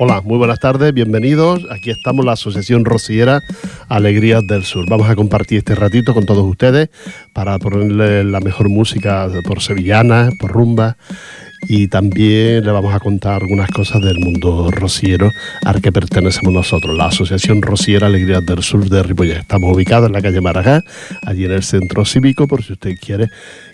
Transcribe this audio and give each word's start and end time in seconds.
Hola, 0.00 0.20
muy 0.20 0.38
buenas 0.38 0.60
tardes, 0.60 0.94
bienvenidos. 0.94 1.66
Aquí 1.72 1.90
estamos 1.90 2.24
la 2.24 2.30
Asociación 2.30 2.84
Rociera 2.84 3.42
Alegrías 3.88 4.46
del 4.46 4.62
Sur. 4.62 4.88
Vamos 4.88 5.10
a 5.10 5.16
compartir 5.16 5.58
este 5.58 5.74
ratito 5.74 6.14
con 6.14 6.24
todos 6.24 6.46
ustedes 6.46 6.88
para 7.32 7.58
ponerle 7.58 8.22
la 8.22 8.38
mejor 8.38 8.68
música 8.68 9.28
por 9.44 9.60
sevillanas, 9.60 10.32
por 10.38 10.52
rumba 10.52 10.96
y 11.66 11.88
también 11.88 12.64
le 12.64 12.70
vamos 12.70 12.94
a 12.94 13.00
contar 13.00 13.42
algunas 13.42 13.70
cosas 13.72 14.00
del 14.00 14.20
mundo 14.20 14.70
rociero 14.70 15.32
al 15.64 15.82
que 15.82 15.90
pertenecemos 15.90 16.52
nosotros, 16.52 16.96
la 16.96 17.06
Asociación 17.06 17.60
Rociera 17.60 18.06
Alegrías 18.06 18.46
del 18.46 18.62
Sur 18.62 18.88
de 18.88 19.02
Ripollet. 19.02 19.38
Estamos 19.38 19.74
ubicados 19.74 20.06
en 20.06 20.12
la 20.12 20.22
calle 20.22 20.40
Maragá, 20.40 20.84
allí 21.26 21.44
en 21.44 21.50
el 21.50 21.64
centro 21.64 22.04
cívico, 22.04 22.46
por 22.46 22.62
si 22.62 22.74
usted 22.74 22.94
quiere, 23.04 23.30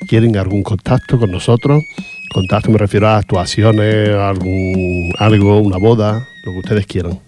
quieren 0.08 0.38
algún 0.38 0.62
contacto 0.62 1.18
con 1.18 1.30
nosotros 1.30 1.84
Contacto 2.32 2.70
me 2.70 2.78
refiero 2.78 3.08
a 3.08 3.18
actuaciones, 3.18 4.10
algún, 4.10 5.12
algo, 5.18 5.60
una 5.60 5.76
boda, 5.76 6.26
lo 6.44 6.52
que 6.52 6.58
ustedes 6.58 6.86
quieran. 6.86 7.20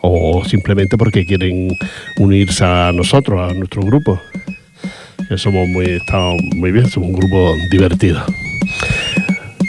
O 0.00 0.44
simplemente 0.44 0.96
porque 0.96 1.24
quieren 1.24 1.76
unirse 2.18 2.64
a 2.64 2.92
nosotros, 2.92 3.50
a 3.50 3.54
nuestro 3.54 3.82
grupo. 3.82 4.20
Que 5.28 5.38
somos 5.38 5.68
muy, 5.68 5.86
estamos 5.86 6.40
muy 6.56 6.72
bien, 6.72 6.88
somos 6.88 7.10
un 7.10 7.16
grupo 7.16 7.54
divertido. 7.70 8.22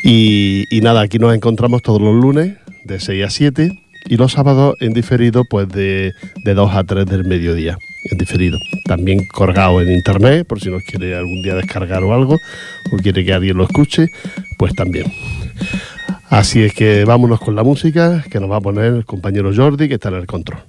Y, 0.04 0.68
nada, 0.84 1.02
aquí 1.02 1.18
nos 1.18 1.34
encontramos 1.34 1.82
todos 1.82 2.02
los 2.02 2.14
lunes 2.14 2.58
de 2.84 3.00
6 3.00 3.26
a 3.26 3.30
7 3.30 3.72
y 4.08 4.18
los 4.18 4.34
sábados 4.34 4.76
en 4.80 4.94
diferido 4.94 5.46
pues 5.50 5.68
de, 5.70 6.14
de 6.44 6.54
2 6.54 6.76
a 6.76 6.84
3 6.84 7.08
del 7.08 7.26
mediodía 7.26 7.78
en 8.12 8.18
diferido. 8.18 8.60
También 8.86 9.26
colgado 9.28 9.82
en 9.82 9.92
internet, 9.92 10.48
por 10.48 10.60
si 10.60 10.70
nos 10.70 10.84
quiere 10.84 11.16
algún 11.16 11.42
día 11.42 11.56
descargar 11.56 12.04
o 12.04 12.14
algo, 12.14 12.40
o 12.92 12.98
quiere 12.98 13.26
que 13.26 13.34
alguien 13.34 13.58
lo 13.58 13.64
escuche, 13.64 14.10
pues 14.58 14.74
también. 14.74 15.12
Así 16.30 16.64
es 16.64 16.74
que 16.74 17.06
vámonos 17.06 17.40
con 17.40 17.56
la 17.56 17.64
música 17.64 18.24
que 18.30 18.40
nos 18.40 18.50
va 18.50 18.58
a 18.58 18.62
poner 18.62 18.94
el 18.94 19.06
compañero 19.06 19.52
Jordi, 19.56 19.88
que 19.88 19.96
está 19.96 20.10
en 20.10 20.16
el 20.16 20.26
control. 20.26 20.60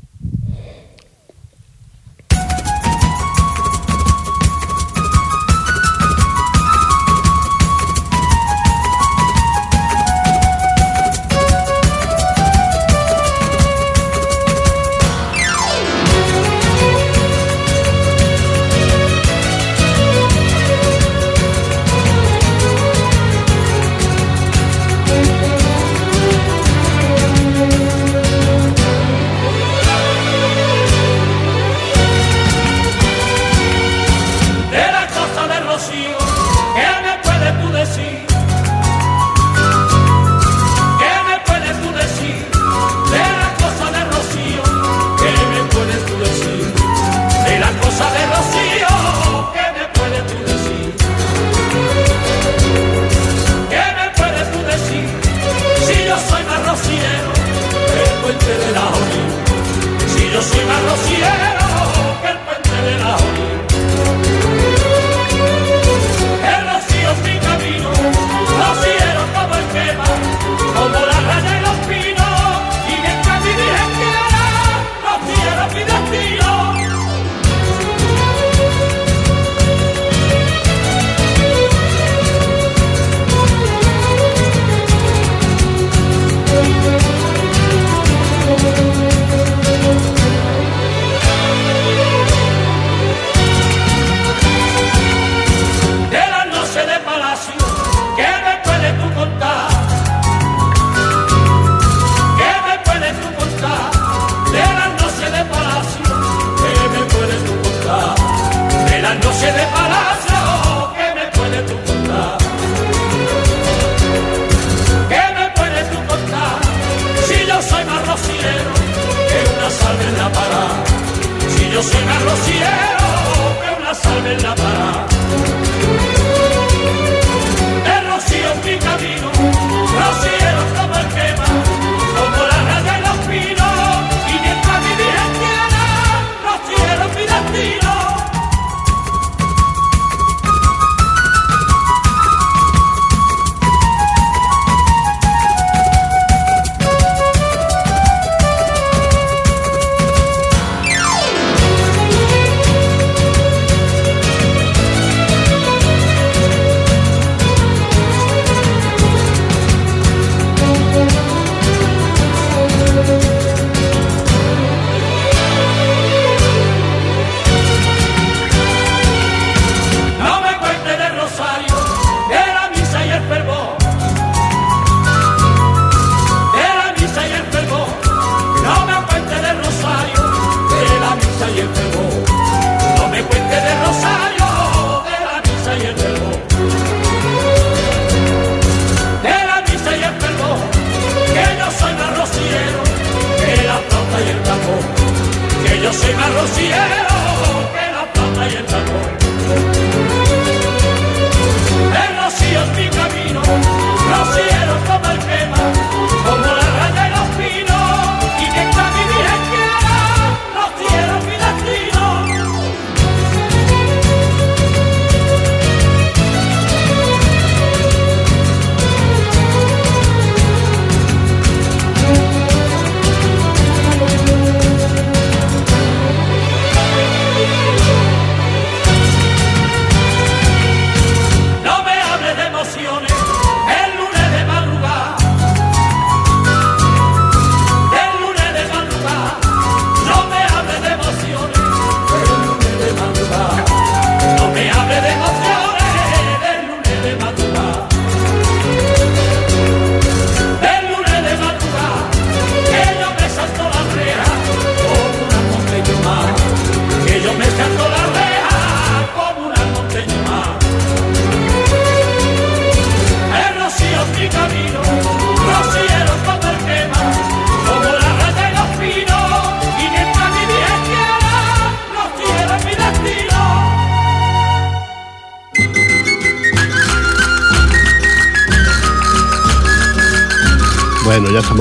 no 109.22 109.32
se 109.32 109.46
le 109.52 109.66
va. 109.66 109.85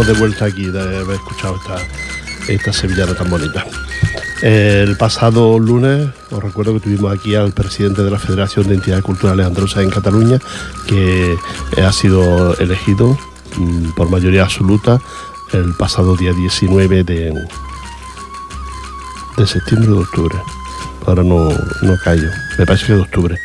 De 0.05 0.13
vuelta 0.13 0.45
aquí 0.45 0.65
de 0.65 0.79
haber 0.79 1.15
escuchado 1.15 1.55
esta, 1.55 1.77
esta 2.47 2.71
sevillana 2.71 3.15
tan 3.15 3.27
bonita. 3.27 3.65
El 4.41 4.95
pasado 4.97 5.57
lunes, 5.57 6.09
os 6.29 6.43
recuerdo 6.43 6.75
que 6.75 6.81
tuvimos 6.81 7.17
aquí 7.17 7.33
al 7.33 7.53
presidente 7.53 8.03
de 8.03 8.11
la 8.11 8.19
Federación 8.19 8.67
de 8.67 8.75
Entidades 8.75 9.03
Culturales 9.03 9.47
Androsas 9.47 9.83
en 9.83 9.89
Cataluña, 9.89 10.39
que 10.87 11.35
ha 11.83 11.91
sido 11.91 12.55
elegido 12.59 13.17
mm, 13.57 13.91
por 13.95 14.11
mayoría 14.11 14.43
absoluta 14.43 15.01
el 15.53 15.73
pasado 15.73 16.15
día 16.15 16.33
19 16.33 17.03
de, 17.03 17.33
de 19.37 19.47
septiembre 19.47 19.89
o 19.89 19.95
de 19.95 20.01
octubre. 20.01 20.35
Ahora 21.07 21.23
no, 21.23 21.49
no 21.81 21.97
callo, 22.03 22.29
me 22.59 22.65
parece 22.67 22.87
que 22.87 22.93
de 22.93 23.01
octubre. 23.01 23.39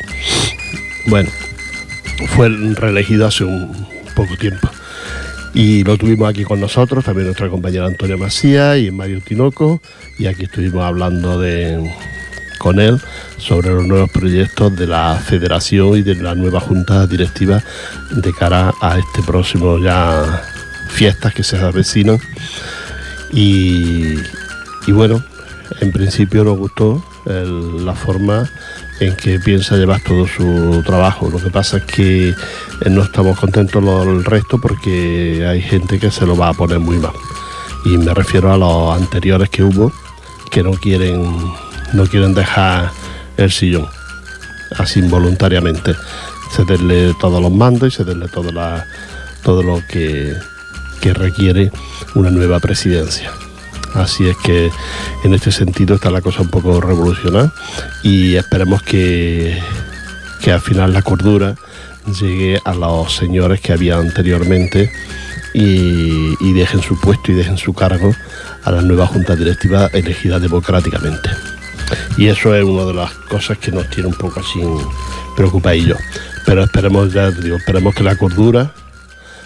Bueno, 1.06 1.30
fue 2.36 2.50
reelegido 2.50 3.26
hace 3.26 3.44
un 3.44 3.72
poco 4.14 4.36
tiempo 4.36 4.68
y 5.54 5.84
lo 5.84 5.96
tuvimos 5.96 6.28
aquí 6.28 6.44
con 6.44 6.60
nosotros, 6.60 7.04
también 7.04 7.26
nuestra 7.26 7.48
compañera 7.48 7.86
Antonia 7.86 8.16
Macía 8.16 8.78
y 8.78 8.90
Mario 8.90 9.20
Tinoco, 9.20 9.80
y 10.18 10.26
aquí 10.26 10.44
estuvimos 10.44 10.84
hablando 10.84 11.40
de, 11.40 11.92
con 12.58 12.78
él 12.78 13.00
sobre 13.38 13.70
los 13.70 13.86
nuevos 13.86 14.10
proyectos 14.10 14.76
de 14.76 14.86
la 14.86 15.14
federación 15.16 15.96
y 15.96 16.02
de 16.02 16.14
la 16.16 16.34
nueva 16.34 16.60
junta 16.60 17.06
directiva 17.06 17.62
de 18.10 18.32
cara 18.32 18.72
a 18.80 18.98
este 18.98 19.22
próximo 19.22 19.78
ya 19.78 20.42
fiestas 20.88 21.32
que 21.32 21.42
se 21.42 21.56
avecinan. 21.58 22.18
Y, 23.32 24.14
y 24.86 24.92
bueno, 24.92 25.24
en 25.80 25.90
principio 25.90 26.44
nos 26.44 26.58
gustó 26.58 27.02
la 27.24 27.94
forma 27.94 28.48
en 29.00 29.16
que 29.16 29.40
piensa 29.40 29.76
llevar 29.76 30.00
todo 30.02 30.26
su 30.26 30.82
trabajo. 30.84 31.28
Lo 31.30 31.38
que 31.38 31.50
pasa 31.50 31.78
es 31.78 31.84
que 31.84 32.28
eh, 32.28 32.34
no 32.90 33.02
estamos 33.02 33.38
contentos 33.38 33.82
el 34.06 34.24
resto 34.24 34.60
porque 34.60 35.46
hay 35.48 35.62
gente 35.62 35.98
que 35.98 36.10
se 36.10 36.26
lo 36.26 36.36
va 36.36 36.50
a 36.50 36.54
poner 36.54 36.78
muy 36.78 36.98
mal. 36.98 37.12
Y 37.84 37.96
me 37.96 38.12
refiero 38.12 38.52
a 38.52 38.58
los 38.58 38.94
anteriores 38.94 39.48
que 39.48 39.62
hubo 39.62 39.90
que 40.50 40.62
no 40.62 40.72
quieren, 40.72 41.22
no 41.92 42.06
quieren 42.06 42.34
dejar 42.34 42.90
el 43.36 43.50
sillón 43.50 43.88
así 44.78 45.00
involuntariamente. 45.00 45.94
Cederle 46.52 47.14
todos 47.20 47.40
los 47.40 47.52
mandos 47.52 47.94
y 47.94 48.04
todo, 48.28 48.52
la, 48.52 48.86
todo 49.42 49.62
lo 49.62 49.82
que 49.88 50.34
requiere 51.14 51.70
una 52.14 52.30
nueva 52.30 52.60
presidencia. 52.60 53.32
Así 53.94 54.28
es 54.28 54.36
que 54.36 54.70
en 55.24 55.34
este 55.34 55.50
sentido 55.50 55.96
está 55.96 56.10
la 56.10 56.20
cosa 56.20 56.42
un 56.42 56.48
poco 56.48 56.80
revolucionada 56.80 57.52
y 58.02 58.36
esperemos 58.36 58.82
que, 58.82 59.58
que 60.42 60.52
al 60.52 60.60
final 60.60 60.92
la 60.92 61.02
cordura 61.02 61.56
llegue 62.20 62.60
a 62.64 62.74
los 62.74 63.14
señores 63.14 63.60
que 63.60 63.72
había 63.72 63.98
anteriormente 63.98 64.90
y, 65.52 66.52
dejen 66.52 66.82
su 66.82 66.98
puesto 67.00 67.32
y 67.32 67.34
dejen 67.34 67.58
su 67.58 67.72
cargo 67.72 68.14
a 68.64 68.70
la 68.70 68.82
nueva 68.82 69.06
junta 69.06 69.34
directiva 69.34 69.88
elegida 69.92 70.38
democráticamente. 70.38 71.30
Y 72.16 72.28
eso 72.28 72.54
es 72.54 72.64
una 72.64 72.84
de 72.84 72.94
las 72.94 73.12
cosas 73.28 73.58
que 73.58 73.72
nos 73.72 73.88
tiene 73.90 74.08
un 74.08 74.14
poco 74.14 74.40
así 74.40 74.60
preocupadillos. 75.36 75.98
Pero 76.46 76.64
esperemos, 76.64 77.12
ya 77.12 77.30
digo, 77.30 77.56
esperemos 77.56 77.94
que 77.94 78.04
la 78.04 78.16
cordura 78.16 78.72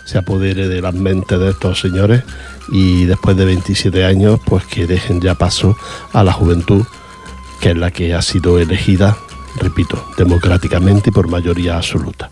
se 0.05 0.19
apodere 0.19 0.69
de 0.69 0.81
las 0.81 0.95
mentes 0.95 1.39
de 1.39 1.51
estos 1.51 1.81
señores 1.81 2.23
y 2.71 3.05
después 3.05 3.37
de 3.37 3.45
27 3.45 4.05
años 4.05 4.41
pues 4.45 4.65
que 4.65 4.87
dejen 4.87 5.21
ya 5.21 5.35
paso 5.35 5.77
a 6.13 6.23
la 6.25 6.33
juventud 6.33 6.85
que 7.61 7.71
es 7.71 7.77
la 7.79 7.91
que 7.91 8.13
ha 8.13 8.21
sido 8.21 8.59
elegida, 8.59 9.17
repito, 9.59 10.05
democráticamente 10.19 11.09
y 11.09 11.13
por 11.13 11.29
mayoría 11.29 11.77
absoluta. 11.77 12.29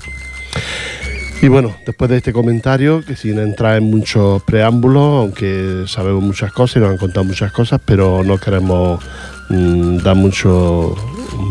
Y 1.41 1.49
bueno, 1.49 1.75
después 1.87 2.11
de 2.11 2.19
este 2.19 2.33
comentario, 2.33 3.03
que 3.05 3.17
sin 3.17 3.39
entrar 3.39 3.77
en 3.79 3.85
muchos 3.85 4.43
preámbulos, 4.43 5.23
aunque 5.23 5.85
sabemos 5.87 6.23
muchas 6.23 6.53
cosas 6.53 6.77
y 6.77 6.81
nos 6.81 6.91
han 6.91 6.99
contado 6.99 7.25
muchas 7.25 7.51
cosas, 7.51 7.81
pero 7.85 8.23
no 8.23 8.39
queremos 8.39 9.03
mm, 9.49 9.97
dar 9.99 10.15
mucho 10.15 10.95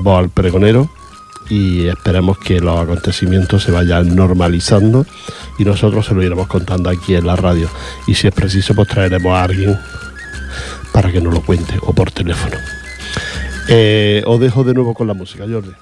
voz 0.04 0.20
al 0.20 0.30
pregonero, 0.30 0.90
y 1.52 1.90
esperemos 1.90 2.38
que 2.38 2.62
los 2.62 2.80
acontecimientos 2.80 3.64
se 3.64 3.72
vayan 3.72 4.16
normalizando 4.16 5.06
y 5.60 5.66
nosotros 5.66 6.06
se 6.06 6.16
lo 6.16 6.24
iremos 6.24 6.48
contando 6.48 6.90
aquí 6.90 7.14
en 7.14 7.28
la 7.28 7.36
radio. 7.36 7.70
Y 8.08 8.16
si 8.16 8.28
es 8.28 8.34
preciso, 8.34 8.74
pues 8.74 8.88
traeremos 8.88 9.34
a 9.34 9.44
alguien 9.44 9.78
para 10.94 11.12
que 11.12 11.20
nos 11.20 11.34
lo 11.34 11.42
cuente 11.42 11.74
o 11.82 11.94
por 11.94 12.10
teléfono. 12.10 12.56
Eh, 13.68 14.24
os 14.26 14.40
dejo 14.40 14.64
de 14.64 14.74
nuevo 14.74 14.94
con 14.94 15.08
la 15.08 15.14
música, 15.14 15.44
Jordi. 15.44 15.74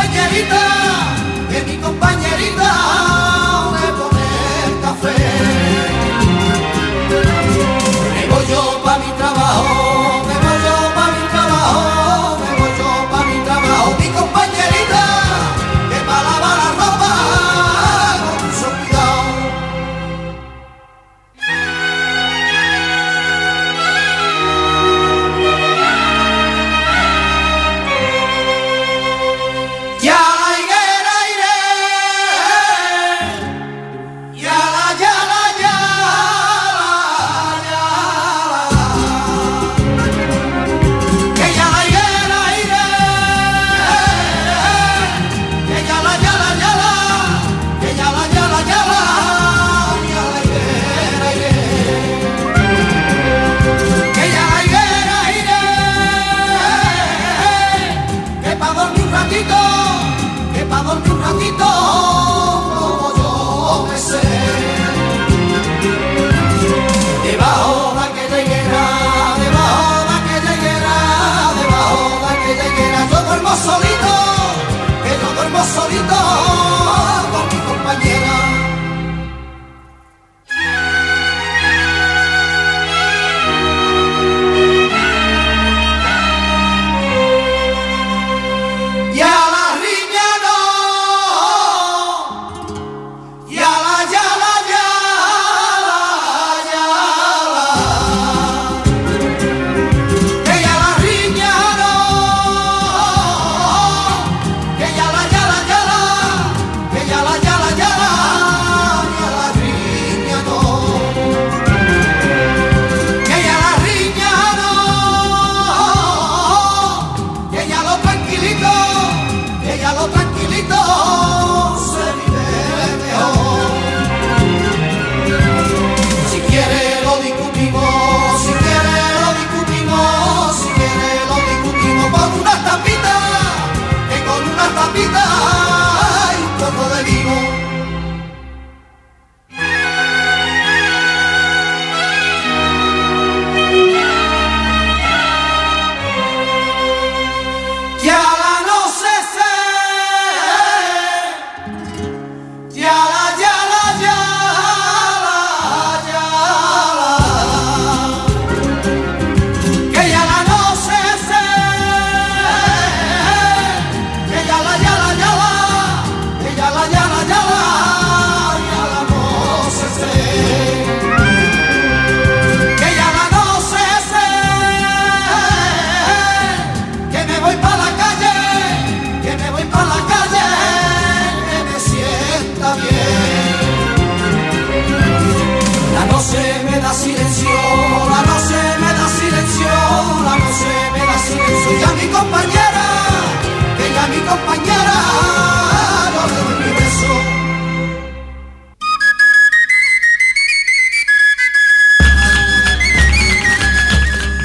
compañerita, 0.00 0.60
que 1.50 1.62
mi 1.62 1.76
compañerita 1.76 2.72
me 3.72 3.92
pone 3.98 4.80
café. 4.82 5.59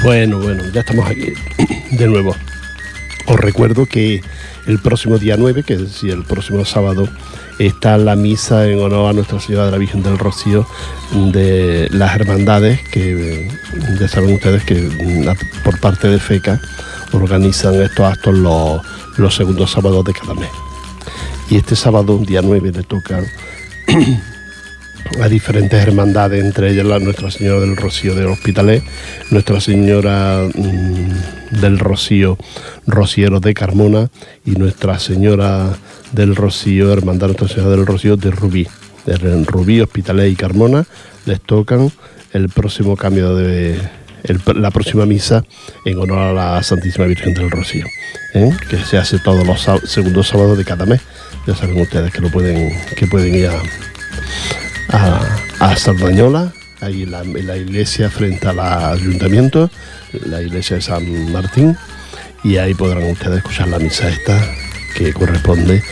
Bueno, 0.06 0.38
bueno, 0.38 0.62
ya 0.72 0.82
estamos 0.82 1.04
aquí 1.10 1.32
de 1.90 2.06
nuevo. 2.06 2.32
Os 3.26 3.40
recuerdo 3.40 3.86
que 3.86 4.22
el 4.68 4.78
próximo 4.78 5.18
día 5.18 5.36
9, 5.36 5.64
que 5.64 5.72
es 5.74 5.80
decir, 5.80 6.12
el 6.12 6.22
próximo 6.22 6.64
sábado, 6.64 7.08
está 7.58 7.98
la 7.98 8.14
misa 8.14 8.68
en 8.68 8.80
honor 8.80 9.10
a 9.10 9.12
Nuestra 9.14 9.40
Señora 9.40 9.64
de 9.64 9.72
la 9.72 9.78
Virgen 9.78 10.04
del 10.04 10.16
Rocío 10.16 10.64
de 11.10 11.88
las 11.90 12.14
hermandades, 12.14 12.88
que 12.92 13.50
ya 13.98 14.06
saben 14.06 14.34
ustedes 14.34 14.62
que 14.62 14.88
por 15.64 15.80
parte 15.80 16.06
de 16.06 16.20
FECA 16.20 16.60
organizan 17.10 17.74
estos 17.82 18.06
actos 18.06 18.32
los, 18.32 18.82
los 19.16 19.34
segundos 19.34 19.72
sábados 19.72 20.04
de 20.04 20.12
cada 20.12 20.34
mes. 20.34 20.50
Y 21.50 21.56
este 21.56 21.74
sábado, 21.74 22.16
día 22.18 22.42
9, 22.42 22.70
le 22.72 22.84
toca 22.84 23.24
a 25.20 25.28
diferentes 25.28 25.82
hermandades, 25.82 26.44
entre 26.44 26.70
ellas 26.70 26.86
la 26.86 26.98
Nuestra 26.98 27.30
Señora 27.30 27.60
del 27.60 27.76
Rocío 27.76 28.14
de 28.14 28.24
Hospitalet, 28.24 28.82
Nuestra 29.30 29.60
Señora 29.60 30.46
mm, 30.54 31.60
del 31.60 31.78
Rocío 31.78 32.36
Rociero 32.86 33.40
de 33.40 33.54
Carmona 33.54 34.08
y 34.44 34.52
Nuestra 34.52 34.98
Señora 34.98 35.76
del 36.12 36.36
Rocío, 36.36 36.92
Hermandad 36.92 37.28
Nuestra 37.28 37.48
Señora 37.48 37.70
del 37.70 37.86
Rocío 37.86 38.16
de 38.16 38.30
Rubí. 38.30 38.66
De 39.06 39.16
Rubí, 39.44 39.80
Hospitalet 39.80 40.32
y 40.32 40.36
Carmona 40.36 40.84
les 41.26 41.40
tocan 41.40 41.92
el 42.32 42.48
próximo 42.48 42.96
cambio 42.96 43.34
de 43.36 43.80
la 44.54 44.70
próxima 44.72 45.06
misa 45.06 45.44
en 45.84 45.98
honor 45.98 46.18
a 46.18 46.32
la 46.32 46.62
Santísima 46.62 47.06
Virgen 47.06 47.32
del 47.34 47.50
Rocío, 47.50 47.86
¿eh? 48.34 48.50
que 48.68 48.78
se 48.78 48.98
hace 48.98 49.20
todos 49.20 49.46
los 49.46 49.68
segundos 49.88 50.26
sábados 50.28 50.58
de 50.58 50.64
cada 50.64 50.86
mes. 50.86 51.00
Ya 51.46 51.54
saben 51.54 51.80
ustedes 51.80 52.12
que 52.12 52.20
lo 52.20 52.30
pueden, 52.30 52.76
que 52.96 53.06
pueden 53.06 53.34
ir 53.34 53.46
a, 53.46 53.62
a, 54.88 55.76
Sardañola, 55.76 56.52
ahí 56.80 57.02
en 57.02 57.10
la, 57.10 57.56
iglesia 57.56 58.10
frente 58.10 58.48
al 58.48 58.60
ayuntamiento, 58.60 59.70
la 60.26 60.42
iglesia 60.42 60.76
de 60.76 60.82
San 60.82 61.32
Martín, 61.32 61.76
y 62.44 62.56
ahí 62.56 62.74
podrán 62.74 63.10
ustedes 63.10 63.38
escuchar 63.38 63.68
la 63.68 63.78
misa 63.78 64.08
esta 64.08 64.40
que 64.94 65.12
corresponde 65.12 65.82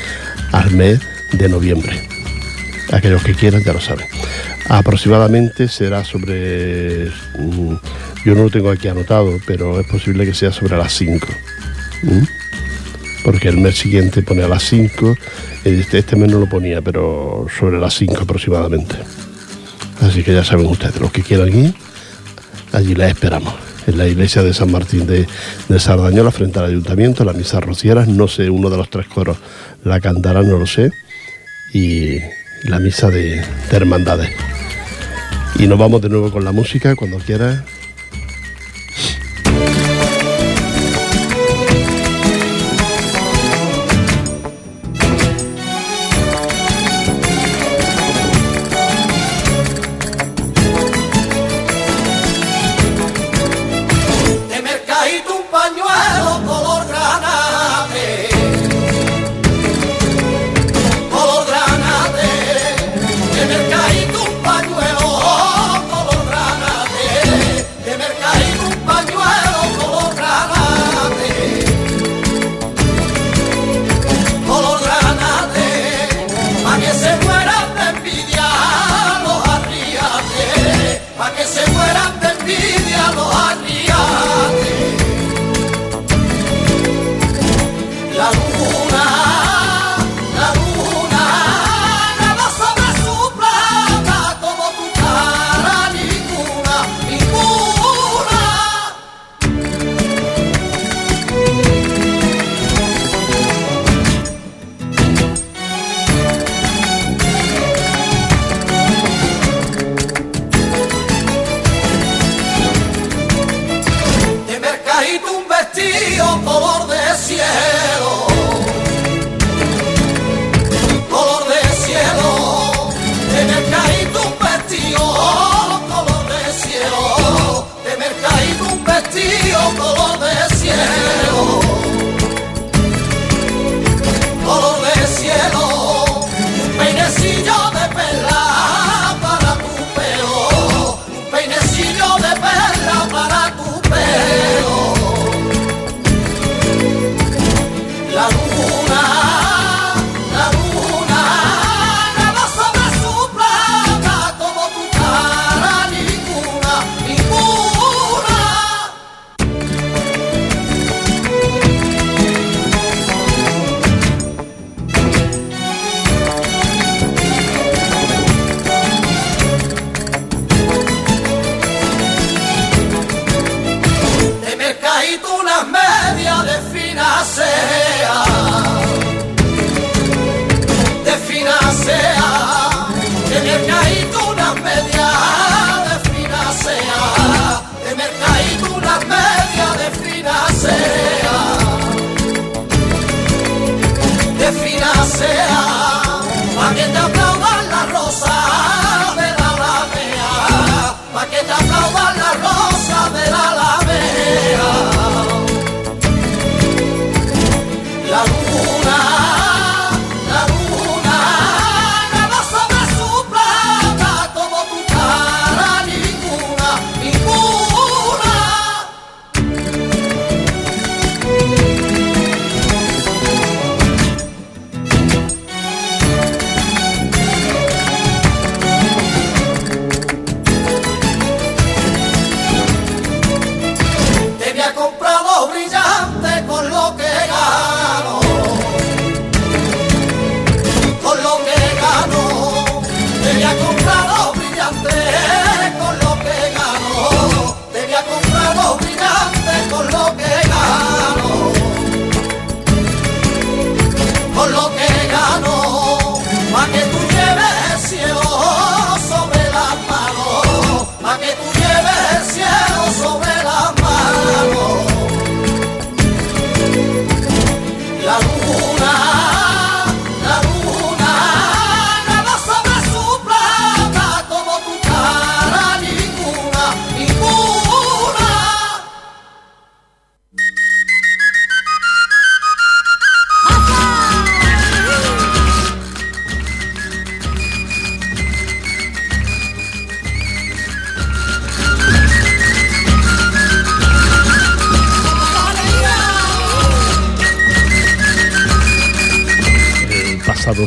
al 0.52 0.70
mes 0.72 1.00
de 1.32 1.48
noviembre. 1.48 2.08
Aquellos 2.92 3.22
que 3.22 3.34
quieran 3.34 3.62
ya 3.64 3.72
lo 3.72 3.80
saben. 3.80 4.06
Aproximadamente 4.68 5.68
será 5.68 6.04
sobre, 6.04 7.10
mm, 7.38 7.74
yo 8.24 8.34
no 8.34 8.44
lo 8.44 8.50
tengo 8.50 8.70
aquí 8.70 8.88
anotado, 8.88 9.38
pero 9.46 9.80
es 9.80 9.86
posible 9.86 10.24
que 10.24 10.34
sea 10.34 10.52
sobre 10.52 10.76
las 10.76 10.92
5 10.92 11.26
porque 13.24 13.48
el 13.48 13.56
mes 13.56 13.78
siguiente 13.78 14.22
pone 14.22 14.44
a 14.44 14.48
las 14.48 14.62
5, 14.64 15.16
este, 15.64 15.98
este, 15.98 16.14
mes 16.14 16.30
no 16.30 16.38
lo 16.38 16.48
ponía, 16.48 16.82
pero 16.82 17.46
sobre 17.58 17.80
las 17.80 17.94
5 17.94 18.22
aproximadamente. 18.22 18.96
Así 20.02 20.22
que 20.22 20.34
ya 20.34 20.44
saben 20.44 20.66
ustedes, 20.66 21.00
los 21.00 21.10
que 21.10 21.22
quieran 21.22 21.48
ir, 21.48 21.74
allí 22.72 22.94
les 22.94 23.08
esperamos. 23.08 23.54
En 23.86 23.98
la 23.98 24.06
iglesia 24.06 24.42
de 24.42 24.54
San 24.54 24.70
Martín 24.70 25.06
de, 25.06 25.26
de 25.68 25.80
Sardañola, 25.80 26.30
frente 26.30 26.58
al 26.58 26.66
ayuntamiento, 26.66 27.24
la 27.24 27.32
misa 27.32 27.60
rocieras, 27.60 28.08
no 28.08 28.28
sé, 28.28 28.50
uno 28.50 28.70
de 28.70 28.76
los 28.76 28.90
tres 28.90 29.06
coros 29.08 29.38
la 29.82 30.00
cantará, 30.00 30.42
no 30.42 30.58
lo 30.58 30.66
sé, 30.66 30.90
y 31.72 32.18
la 32.64 32.78
misa 32.78 33.08
de, 33.08 33.36
de 33.70 33.76
hermandades. 33.76 34.30
Y 35.58 35.66
nos 35.66 35.78
vamos 35.78 36.02
de 36.02 36.08
nuevo 36.08 36.30
con 36.30 36.44
la 36.44 36.52
música, 36.52 36.94
cuando 36.94 37.18
quiera. 37.18 37.64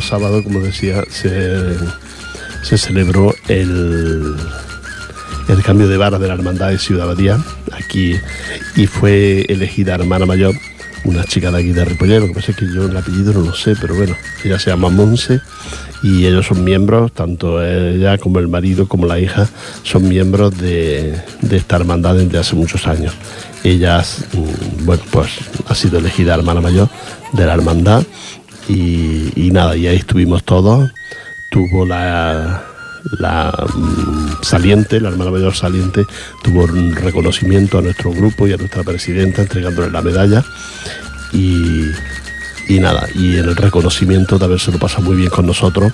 Sábado, 0.08 0.42
como 0.42 0.60
decía, 0.60 1.04
se, 1.10 2.78
celebró 2.78 3.34
el, 3.48 4.34
el 5.48 5.62
cambio 5.62 5.86
de 5.86 5.98
vara 5.98 6.18
de 6.18 6.28
la 6.28 6.34
Hermandad 6.34 6.70
de 6.70 6.78
Ciudad 6.78 7.06
Badía, 7.06 7.38
aquí, 7.72 8.16
y 8.74 8.86
fue 8.86 9.44
elegida 9.48 9.94
hermana 9.94 10.24
mayor, 10.24 10.54
una 11.04 11.24
chica 11.24 11.50
de 11.50 11.58
aquí 11.58 11.72
de 11.72 11.84
Ripollero, 11.84 12.22
lo 12.22 12.28
que 12.28 12.34
pasa 12.34 12.52
es 12.52 12.56
que 12.56 12.66
yo 12.74 12.86
el 12.86 12.96
apellido 12.96 13.34
no 13.34 13.40
lo 13.40 13.54
sé, 13.54 13.74
pero 13.78 13.94
bueno, 13.94 14.16
ella 14.44 14.58
se 14.58 14.70
llama 14.70 14.88
Monse 14.88 15.40
y 16.02 16.24
ellos 16.26 16.46
son 16.46 16.64
miembros, 16.64 17.12
tanto 17.12 17.62
ella 17.62 18.16
como 18.16 18.38
el 18.38 18.48
marido 18.48 18.88
como 18.88 19.06
la 19.06 19.18
hija, 19.18 19.46
son 19.82 20.08
miembros 20.08 20.56
de, 20.56 21.20
de 21.42 21.56
esta 21.56 21.76
hermandad 21.76 22.16
desde 22.16 22.38
hace 22.38 22.56
muchos 22.56 22.86
años. 22.86 23.12
Ella, 23.62 24.02
mm, 24.32 24.86
bueno, 24.86 25.02
pues 25.10 25.30
ha 25.66 25.74
sido 25.74 25.98
elegida 25.98 26.34
hermana 26.34 26.60
mayor 26.60 26.88
de 27.32 27.44
la 27.44 27.54
hermandad 27.54 28.04
y, 28.68 29.50
nada, 29.50 29.76
y 29.76 29.86
ahí 29.86 29.96
estuvimos 29.96 30.44
todos. 30.44 30.92
Tuvo 31.48 31.86
la, 31.86 32.62
mm, 33.74 34.42
saliente, 34.42 35.00
la 35.00 35.08
hermana 35.08 35.30
mayor 35.30 35.54
saliente, 35.54 36.06
tuvo 36.42 36.64
un 36.64 36.94
reconocimiento 36.94 37.78
a 37.78 37.82
nuestro 37.82 38.12
grupo 38.12 38.46
y 38.46 38.52
a 38.52 38.56
nuestra 38.56 38.82
presidenta 38.82 39.42
entregándole 39.42 39.90
la 39.90 40.02
medalla. 40.02 40.44
Y, 41.32 41.86
nada, 42.80 43.08
y 43.14 43.36
el 43.36 43.56
reconocimiento 43.56 44.38
de 44.38 44.44
haberse 44.44 44.70
lo 44.70 44.78
pasado 44.78 45.04
muy 45.04 45.16
bien 45.16 45.30
con 45.30 45.46
nosotros 45.46 45.90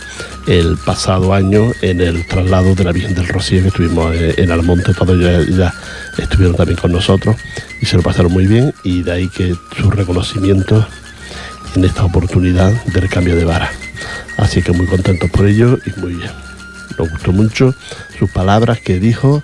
el 0.48 0.76
pasado 0.76 1.32
año 1.32 1.70
en 1.82 2.00
el 2.00 2.26
traslado 2.26 2.74
de 2.74 2.82
la 2.82 2.90
Virgen 2.90 3.14
del 3.14 3.28
Rocío 3.28 3.62
que 3.62 3.68
estuvimos 3.68 4.12
en 4.16 4.50
Almonte, 4.50 4.92
todos 4.92 5.16
ya, 5.20 5.40
ya, 5.56 5.72
estuvieron 6.18 6.56
también 6.56 6.76
con 6.76 6.90
nosotros 6.90 7.36
y 7.80 7.86
se 7.86 7.96
lo 7.96 8.02
pasaron 8.02 8.32
muy 8.32 8.48
bien 8.48 8.74
y 8.82 9.02
de 9.02 9.12
ahí 9.12 9.28
que 9.28 9.54
su 9.80 9.88
reconocimiento 9.88 10.84
en 11.74 11.84
esta 11.84 12.04
oportunidad 12.04 12.72
del 12.86 13.08
cambio 13.08 13.36
de 13.36 13.44
vara. 13.44 13.70
Así 14.36 14.62
que 14.62 14.72
muy 14.72 14.86
contentos 14.86 15.30
por 15.30 15.46
ello 15.46 15.78
y 15.86 16.00
muy 16.00 16.14
bien. 16.14 16.30
Nos 16.98 17.10
gustó 17.10 17.32
mucho 17.32 17.74
sus 18.18 18.30
palabras 18.30 18.80
que 18.80 19.00
dijo 19.00 19.42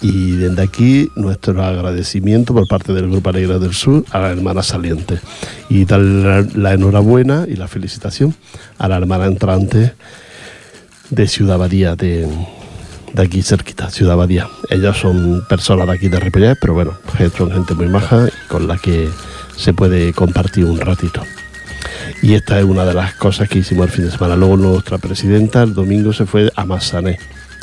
y 0.00 0.32
desde 0.32 0.62
aquí 0.62 1.10
nuestro 1.14 1.62
agradecimiento 1.62 2.54
por 2.54 2.66
parte 2.66 2.92
del 2.92 3.10
Grupo 3.10 3.30
Alegre 3.30 3.58
del 3.58 3.74
Sur 3.74 4.04
a 4.10 4.18
la 4.20 4.30
hermana 4.30 4.62
saliente 4.62 5.20
y 5.68 5.84
darle 5.84 6.46
la, 6.54 6.72
enhorabuena 6.72 7.46
y 7.48 7.56
la 7.56 7.68
felicitación 7.68 8.34
a 8.78 8.88
la 8.88 8.96
hermana 8.96 9.26
entrante 9.26 9.94
de 11.10 11.28
Ciudad 11.28 11.58
Badía, 11.58 11.96
de, 11.96 12.28
de 13.12 13.22
aquí 13.22 13.42
cerquita, 13.42 13.90
Ciudad 13.90 14.16
Badía. 14.16 14.48
Ellas 14.70 14.96
son 14.96 15.44
personas 15.48 15.86
de 15.86 15.92
aquí 15.94 16.08
de 16.08 16.20
Ripollet, 16.20 16.56
pero 16.60 16.74
bueno, 16.74 16.98
son 17.36 17.50
gente 17.52 17.74
muy 17.74 17.88
maja 17.88 18.28
con 18.48 18.68
la 18.68 18.78
que 18.78 19.08
se 19.56 19.74
puede 19.74 20.12
compartir 20.14 20.64
un 20.64 20.80
ratito. 20.80 21.22
Y 22.22 22.34
esta 22.34 22.58
es 22.58 22.64
una 22.64 22.84
de 22.84 22.94
las 22.94 23.14
cosas 23.14 23.48
que 23.48 23.58
hicimos 23.58 23.86
el 23.86 23.92
fin 23.92 24.04
de 24.04 24.10
semana. 24.10 24.36
Luego 24.36 24.56
nuestra 24.56 24.98
presidenta 24.98 25.62
el 25.62 25.74
domingo 25.74 26.12
se 26.12 26.26
fue 26.26 26.52
a 26.54 26.64
Massané, 26.64 27.18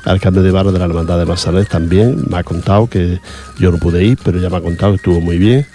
al 0.05 0.19
cambio 0.19 0.43
de 0.43 0.51
barro 0.51 0.71
de 0.71 0.79
la 0.79 0.85
Hermandad 0.85 1.19
de 1.19 1.25
Massané 1.25 1.65
también. 1.65 2.23
Me 2.29 2.37
ha 2.37 2.43
contado 2.43 2.87
que 2.87 3.19
yo 3.59 3.71
no 3.71 3.77
pude 3.77 4.03
ir, 4.03 4.17
pero 4.23 4.39
ya 4.39 4.49
me 4.49 4.57
ha 4.57 4.61
contado 4.61 4.93
que 4.93 4.97
estuvo 4.97 5.21
muy 5.21 5.37
bien 5.37 5.65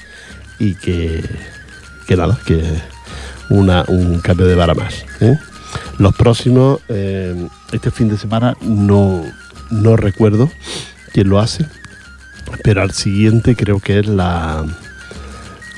y 0.59 0.75
que, 0.75 1.25
que 2.07 2.17
nada, 2.17 2.39
que 2.47 2.63
una, 3.51 3.85
un 3.89 4.21
cambio 4.21 4.47
de 4.47 4.55
vara 4.55 4.75
más. 4.75 5.05
¿eh? 5.21 5.39
Los 5.99 6.15
próximos, 6.15 6.81
eh, 6.89 7.49
este 7.73 7.91
fin 7.91 8.09
de 8.09 8.17
semana 8.17 8.57
no, 8.63 9.25
no 9.71 9.97
recuerdo 9.97 10.51
quién 11.13 11.29
lo 11.29 11.39
hace, 11.39 11.67
pero 12.65 12.83
al 12.83 12.93
siguiente 12.93 13.57
creo 13.57 13.81
que 13.81 13.99
es 14.01 14.07
la, 14.07 14.65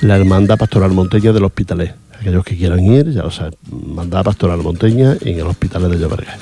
la 0.01 0.17
Hermandad 0.17 0.57
Pastoral 0.57 0.91
Monteña 0.91 1.31
del 1.31 1.45
Hospitalet 1.45 2.04
aquellos 2.25 2.43
que 2.43 2.57
quieran 2.57 2.83
ir, 2.83 3.11
ya 3.11 3.21
lo 3.21 3.29
saben, 3.29 3.53
mandar 3.69 4.21
a 4.21 4.23
Pastoral 4.23 4.57
Monteña 4.63 5.15
en 5.21 5.37
el 5.37 5.45
hospital 5.45 5.91
de 5.91 5.99
Llobregat. 5.99 6.39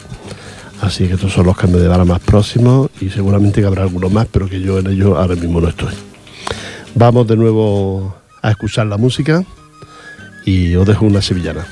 Así 0.79 1.07
que 1.07 1.15
estos 1.15 1.33
son 1.33 1.45
los 1.45 1.57
cambios 1.57 1.81
de 1.81 1.89
vara 1.89 2.05
más 2.05 2.21
próximos 2.21 2.89
y 3.01 3.09
seguramente 3.09 3.59
que 3.59 3.67
habrá 3.67 3.83
algunos 3.83 4.09
más, 4.09 4.25
pero 4.31 4.47
que 4.47 4.61
yo 4.61 4.79
en 4.79 4.87
ellos 4.87 5.17
ahora 5.17 5.35
mismo 5.35 5.59
no 5.59 5.67
estoy. 5.67 5.93
Vamos 6.95 7.27
de 7.27 7.35
nuevo 7.35 8.15
a 8.41 8.51
escuchar 8.51 8.87
la 8.87 8.95
música 8.95 9.43
y 10.45 10.73
os 10.75 10.87
dejo 10.87 11.05
una 11.05 11.21
sevillana. 11.21 11.67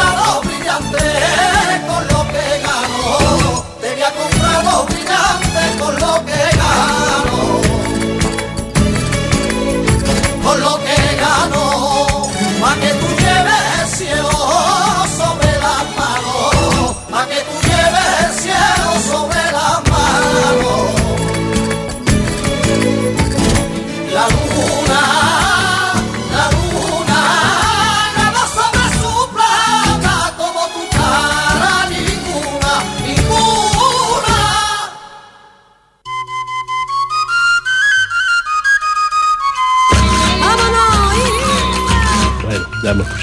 dorado 0.00 0.40
brillante. 0.42 1.59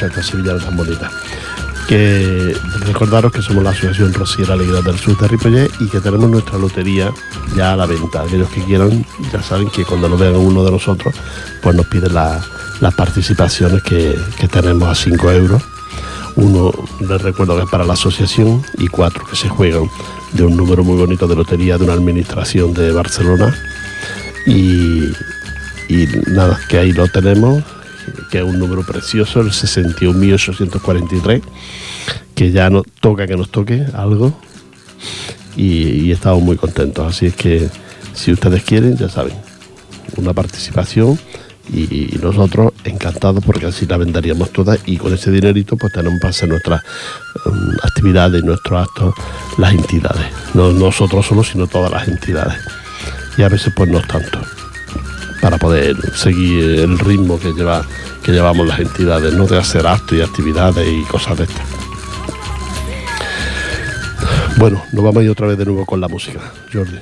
Esta 0.05 0.21
sevillana 0.21 0.59
tan 0.59 0.77
bonita. 0.77 1.09
Que 1.87 2.55
recordaros 2.81 3.31
que 3.31 3.41
somos 3.41 3.63
la 3.63 3.71
Asociación 3.71 4.13
Rosiera 4.13 4.53
Alegría 4.53 4.81
del 4.81 4.99
Sur 4.99 5.17
de 5.17 5.27
Ripollet 5.27 5.71
y 5.79 5.87
que 5.87 6.01
tenemos 6.01 6.29
nuestra 6.29 6.57
lotería 6.57 7.11
ya 7.55 7.73
a 7.73 7.75
la 7.75 7.85
venta. 7.85 8.21
Aquellos 8.21 8.49
que 8.49 8.61
quieran 8.63 9.05
ya 9.31 9.41
saben 9.41 9.69
que 9.69 9.85
cuando 9.85 10.09
lo 10.09 10.17
vean 10.17 10.35
uno 10.35 10.63
de 10.63 10.71
nosotros, 10.71 11.15
pues 11.61 11.75
nos 11.75 11.85
piden 11.87 12.13
las 12.13 12.93
participaciones 12.95 13.81
que, 13.83 14.15
tenemos 14.51 14.89
a 14.89 14.95
5 14.95 15.31
euros. 15.31 15.63
Uno, 16.35 16.71
les 16.99 17.21
recuerdo 17.21 17.55
que 17.55 17.63
es 17.63 17.69
para 17.69 17.85
la 17.85 17.93
asociación 17.93 18.61
y 18.77 18.87
cuatro 18.87 19.25
que 19.25 19.35
se 19.35 19.49
juegan 19.49 19.89
de 20.33 20.43
un 20.43 20.55
número 20.55 20.83
muy 20.83 20.97
bonito 20.97 21.25
de 21.25 21.35
lotería 21.35 21.77
de 21.77 21.85
una 21.85 21.93
administración 21.93 22.73
de 22.73 22.91
Barcelona. 22.91 23.55
Y, 24.45 25.05
y 25.87 26.07
nada, 26.27 26.59
que 26.67 26.77
ahí 26.77 26.91
lo 26.91 27.07
tenemos 27.07 27.63
que 28.31 28.39
es 28.39 28.43
un 28.43 28.59
número 28.59 28.83
precioso, 28.83 29.41
el 29.41 29.51
61.843, 29.51 31.41
que 32.35 32.51
ya 32.51 32.69
nos 32.69 32.85
toca 32.99 33.27
que 33.27 33.35
nos 33.35 33.49
toque 33.49 33.85
algo. 33.93 34.37
Y, 35.55 36.11
estamos 36.11 36.43
muy 36.43 36.55
contentos. 36.55 37.07
Así 37.07 37.27
es 37.27 37.35
que 37.35 37.69
si 38.13 38.31
ustedes 38.31 38.63
quieren, 38.63 38.95
ya 38.97 39.09
saben, 39.09 39.33
una 40.17 40.33
participación 40.33 41.19
y, 41.73 42.17
nosotros 42.21 42.73
encantados 42.83 43.43
porque 43.43 43.65
así 43.65 43.85
la 43.85 43.97
venderíamos 43.97 44.51
toda 44.51 44.77
y 44.85 44.97
con 44.97 45.13
ese 45.13 45.31
dinerito 45.31 45.75
pues 45.77 45.91
tenemos 45.91 46.19
para 46.19 46.29
hacer 46.29 46.49
nuestras 46.49 46.81
um, 47.45 47.71
actividades 47.83 48.41
y 48.41 48.45
nuestros 48.45 48.87
actos 48.87 49.13
las 49.57 49.73
entidades, 49.73 50.27
no 50.53 50.71
nosotros 50.71 51.25
solos 51.25 51.49
sino 51.49 51.67
todas 51.67 51.91
las 51.91 52.07
entidades. 52.07 52.57
Y 53.37 53.43
a 53.43 53.49
veces 53.49 53.73
pues 53.75 53.89
no 53.89 54.01
tanto 54.01 54.39
para 55.41 55.57
poder 55.57 55.95
seguir 56.15 56.79
el 56.79 56.99
ritmo 56.99 57.39
que 57.39 57.53
lleva 57.53 57.85
que 58.23 58.31
llevamos 58.33 58.67
las 58.67 58.79
entidades, 58.79 59.33
no 59.33 59.45
de 59.47 59.57
hacer 59.57 59.87
actos 59.87 60.17
y 60.17 60.21
actividades 60.21 60.85
y 60.85 61.03
cosas 61.03 61.37
de 61.37 61.45
estas. 61.45 61.65
Bueno, 64.57 64.83
nos 64.91 65.03
vamos 65.03 65.21
a 65.21 65.23
ir 65.23 65.29
otra 65.29 65.47
vez 65.47 65.57
de 65.57 65.65
nuevo 65.65 65.85
con 65.85 66.01
la 66.01 66.07
música, 66.07 66.41
Jordi. 66.73 66.99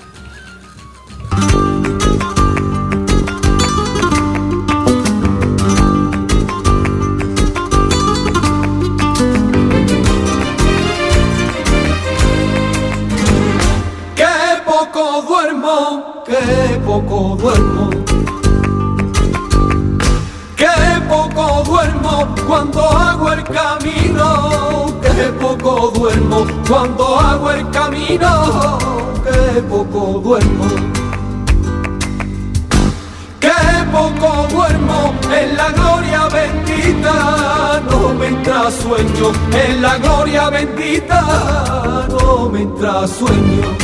Me 38.26 38.38
entra 38.38 38.72
sueño, 38.72 39.32
en 39.68 39.82
la 39.82 39.98
gloria 39.98 40.50
bendita, 40.50 42.08
no 42.10 42.50
me 42.50 42.62
entra 42.62 43.08
sueño 43.08 43.76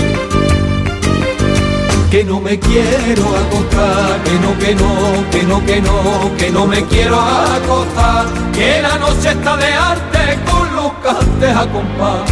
que 2.10 2.24
no 2.26 2.42
me 2.42 2.60
quiero 2.60 3.24
acostar, 3.38 4.22
que 4.24 4.34
no, 4.44 4.60
que 4.60 4.76
no, 4.76 5.30
que 5.32 5.44
no, 5.44 5.66
que 5.66 5.82
no, 5.82 6.38
que 6.38 6.52
no 6.52 6.68
me 6.68 6.84
quiero 6.86 7.18
acostar, 7.18 8.26
que 8.52 8.82
la 8.82 8.98
noche 8.98 9.30
está 9.30 9.56
de 9.56 9.74
arte 9.74 10.40
con 10.50 10.76
los 10.76 10.92
cantes 11.04 11.56
a 11.56 11.68
compás. 11.72 12.30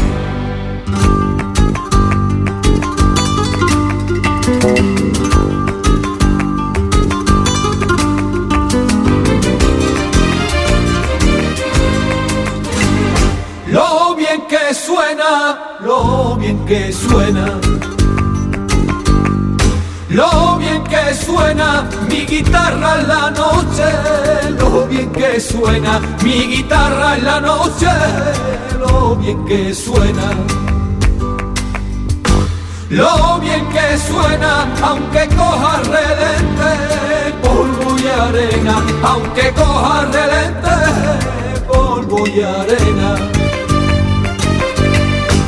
Suena, 14.74 15.78
lo 15.82 16.36
bien 16.36 16.66
que 16.66 16.92
suena. 16.92 17.60
Lo 20.10 20.58
bien 20.58 20.84
que 20.84 21.14
suena 21.14 21.88
mi 22.10 22.26
guitarra 22.26 23.00
en 23.00 23.08
la 23.08 23.32
noche, 23.32 23.86
lo 24.60 24.88
bien 24.88 25.12
que 25.12 25.40
suena 25.40 26.00
mi 26.24 26.48
guitarra 26.48 27.18
en 27.18 27.26
la 27.26 27.40
noche, 27.40 27.88
lo 28.80 29.16
bien 29.16 29.46
que 29.46 29.74
suena. 29.74 30.32
Lo 32.90 33.40
bien 33.40 33.68
que 33.70 33.98
suena, 34.00 34.68
aunque 34.82 35.28
coja 35.36 35.78
relente, 35.84 36.72
polvo 37.44 37.96
y 38.00 38.08
arena, 38.08 38.84
aunque 39.04 39.52
coja 39.54 40.06
relente, 40.12 40.76
polvo 41.68 42.28
y 42.28 42.42
arena 42.42 43.39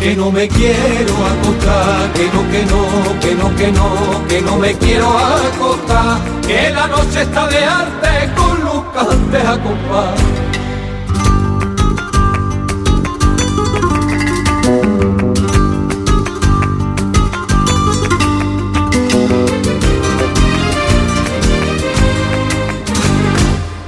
que 0.01 0.15
no 0.15 0.31
me 0.31 0.47
quiero 0.47 1.13
acostar, 1.27 2.11
que 2.13 2.25
no, 2.33 2.41
que 2.51 2.65
no, 2.65 3.19
que 3.19 3.35
no, 3.35 3.55
que 3.55 3.71
no, 3.71 4.27
que 4.27 4.41
no 4.41 4.57
me 4.57 4.73
quiero 4.73 5.07
acostar, 5.15 6.19
que 6.41 6.71
la 6.71 6.87
noche 6.87 7.21
está 7.21 7.47
de 7.47 7.63
arte 7.63 8.33
con 8.35 8.63
los 8.63 8.83
cantes 8.95 9.45
a 9.45 9.59
compás. 9.61 10.19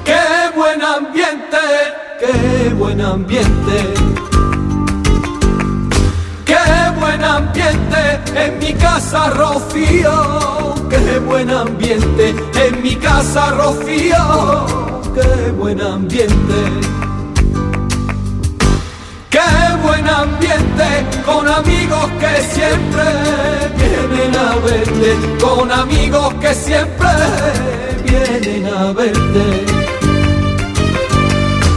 Qué 0.05 0.55
buen 0.55 0.83
ambiente, 0.83 1.57
qué 2.19 2.73
buen 2.75 3.01
ambiente 3.01 3.92
en 8.35 8.59
mi 8.59 8.73
casa, 8.73 9.29
Rocío. 9.29 10.75
Qué 10.89 11.19
buen 11.19 11.49
ambiente 11.49 12.35
en 12.65 12.81
mi 12.81 12.95
casa, 12.95 13.51
Rocío. 13.51 14.65
Qué 15.13 15.51
buen 15.51 15.81
ambiente. 15.81 16.57
Qué 19.29 19.39
buen 19.83 20.07
ambiente 20.07 20.85
con 21.25 21.47
amigos 21.47 22.09
que 22.19 22.41
siempre 22.53 23.03
vienen 23.77 24.35
a 24.35 24.55
verte, 24.55 25.17
con 25.43 25.71
amigos 25.71 26.33
que 26.35 26.53
siempre 26.53 27.09
vienen 28.05 28.65
a 28.73 28.93
verte 28.93 29.92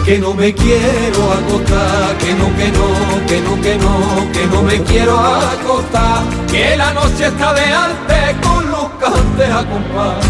que 0.07 0.19
no 0.21 0.35
me 0.35 0.55
quiero 0.55 1.33
acostar, 1.33 2.17
que 2.19 2.33
no, 2.35 2.57
que 2.57 2.71
no, 2.71 3.27
que 3.27 3.41
no, 3.41 3.61
que 3.61 3.77
no, 3.77 4.33
que 4.33 4.47
no 4.47 4.63
me 4.63 4.81
quiero 4.85 5.19
acostar, 5.19 6.23
que 6.49 6.77
la 6.77 6.93
noche 6.93 7.27
está 7.27 7.53
de 7.53 7.65
arte 7.65 8.37
con 8.41 8.71
los 8.71 8.89
cantes 9.01 9.51
a 9.51 9.65
compás. 9.67 10.25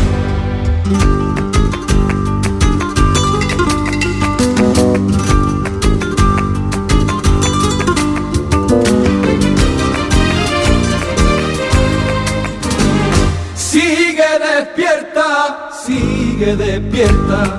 Sigue 13.55 14.25
despierta, 14.41 15.71
sigue 15.85 16.57
despierta 16.57 17.59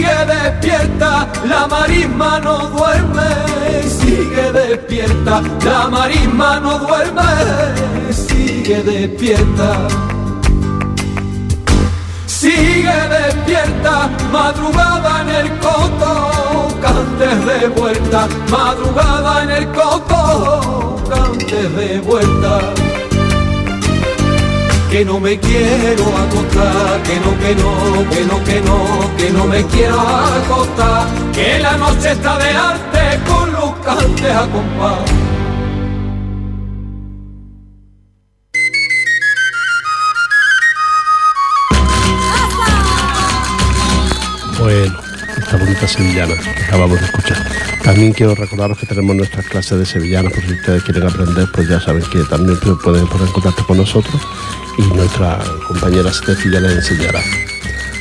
Sigue 0.00 0.24
despierta 0.24 1.28
la 1.46 1.66
marisma 1.66 2.40
no 2.40 2.56
duerme, 2.70 3.82
sigue 3.86 4.50
despierta, 4.50 5.42
la 5.62 5.88
marisma 5.88 6.58
no 6.58 6.78
duerme, 6.78 8.10
sigue 8.10 8.82
despierta. 8.82 9.88
Sigue 12.24 12.98
despierta, 13.10 14.08
madrugada 14.32 15.20
en 15.20 15.28
el 15.28 15.58
coto, 15.58 16.68
cantes 16.80 17.44
de 17.44 17.68
vuelta, 17.68 18.26
madrugada 18.50 19.42
en 19.42 19.50
el 19.50 19.68
coto, 19.72 20.96
cantes 21.10 21.76
de 21.76 22.00
vuelta 22.00 22.89
que 24.90 25.04
no 25.04 25.20
me 25.20 25.38
quiero 25.38 26.04
acostar, 26.16 27.02
que 27.04 27.20
no, 27.20 27.38
que 27.38 27.54
no, 27.54 28.10
que 28.10 28.24
no, 28.24 28.44
que 28.44 28.60
no, 28.60 29.16
que 29.16 29.30
no 29.30 29.46
me 29.46 29.64
quiero 29.66 30.00
acostar, 30.00 31.06
que 31.32 31.60
la 31.60 31.76
noche 31.76 32.10
está 32.10 32.36
de 32.38 32.50
arte 32.50 33.20
con 33.24 33.52
los 33.52 33.70
cantes 33.84 34.32
a 34.32 34.48
compás. 34.48 34.98
Bueno, 44.58 45.00
esta 45.38 45.56
bonita 45.56 45.86
sevillana 45.86 46.34
que 46.34 46.64
acabamos 46.64 46.98
de 46.98 47.06
escuchar. 47.06 47.38
También 47.84 48.12
quiero 48.12 48.34
recordaros 48.34 48.76
que 48.76 48.86
tenemos 48.86 49.16
nuestras 49.16 49.46
clases 49.46 49.78
de 49.78 49.86
sevillana, 49.86 50.30
por 50.30 50.42
si 50.44 50.52
ustedes 50.52 50.82
quieren 50.82 51.04
aprender, 51.04 51.48
pues 51.54 51.68
ya 51.68 51.80
saben 51.80 52.02
que 52.10 52.22
también 52.24 52.58
pueden 52.58 53.06
poner 53.06 53.26
en 53.26 53.32
contacto 53.32 53.64
con 53.66 53.78
nosotros 53.78 54.20
y 54.80 54.94
nuestra 54.94 55.38
compañera 55.66 56.12
Steffi 56.12 56.48
les 56.48 56.62
enseñará 56.62 57.20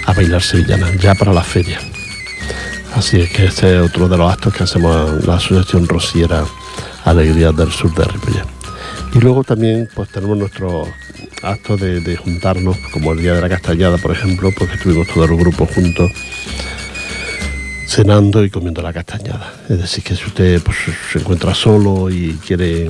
a 0.05 0.13
bailar 0.13 0.41
sevillana 0.41 0.93
ya 0.95 1.13
para 1.13 1.33
la 1.33 1.43
feria. 1.43 1.79
Así 2.95 3.19
es 3.19 3.29
que 3.29 3.45
este 3.45 3.75
es 3.75 3.81
otro 3.81 4.07
de 4.07 4.17
los 4.17 4.31
actos 4.31 4.53
que 4.53 4.63
hacemos 4.63 5.21
en 5.21 5.27
la 5.27 5.35
Asociación 5.35 5.87
Rosiera 5.87 6.45
Alegrías 7.05 7.55
del 7.55 7.71
Sur 7.71 7.93
de 7.93 8.05
Ripollet. 8.05 8.45
Y 9.13 9.19
luego 9.19 9.43
también 9.43 9.89
pues 9.93 10.09
tenemos 10.09 10.37
nuestros 10.37 10.87
actos 11.43 11.79
de, 11.81 12.15
juntarnos, 12.17 12.77
como 12.91 13.11
el 13.11 13.21
Día 13.21 13.33
de 13.33 13.41
la 13.41 13.49
Castañada, 13.49 13.97
por 13.97 14.11
ejemplo, 14.11 14.51
porque 14.57 14.75
estuvimos 14.75 15.07
todo 15.07 15.25
el 15.25 15.35
grupo 15.35 15.65
juntos 15.65 16.11
cenando 17.87 18.43
y 18.43 18.49
comiendo 18.49 18.81
la 18.81 18.93
castañada. 18.93 19.53
Es 19.67 19.79
decir, 19.79 20.03
que 20.03 20.15
si 20.15 20.25
usted 20.25 20.61
pues, 20.61 20.77
se 21.11 21.19
encuentra 21.19 21.55
solo 21.55 22.09
y 22.09 22.37
quiere 22.45 22.89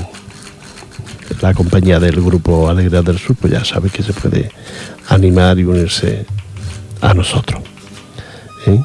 la 1.42 1.54
compañía 1.54 2.00
del 2.00 2.22
grupo 2.22 2.70
Alegría 2.70 3.02
del 3.02 3.18
Sur, 3.18 3.36
pues 3.36 3.54
ya 3.54 3.64
sabe 3.64 3.90
que 3.90 4.04
se 4.04 4.14
puede 4.14 4.52
animar 5.08 5.60
y 5.60 5.64
unirse 5.64 6.26
a 7.02 7.14
nosotros. 7.14 7.62
¿eh? 8.66 8.82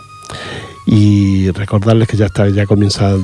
Y 0.86 1.50
recordarles 1.50 2.08
que 2.08 2.16
ya 2.16 2.26
está, 2.26 2.48
ya 2.48 2.66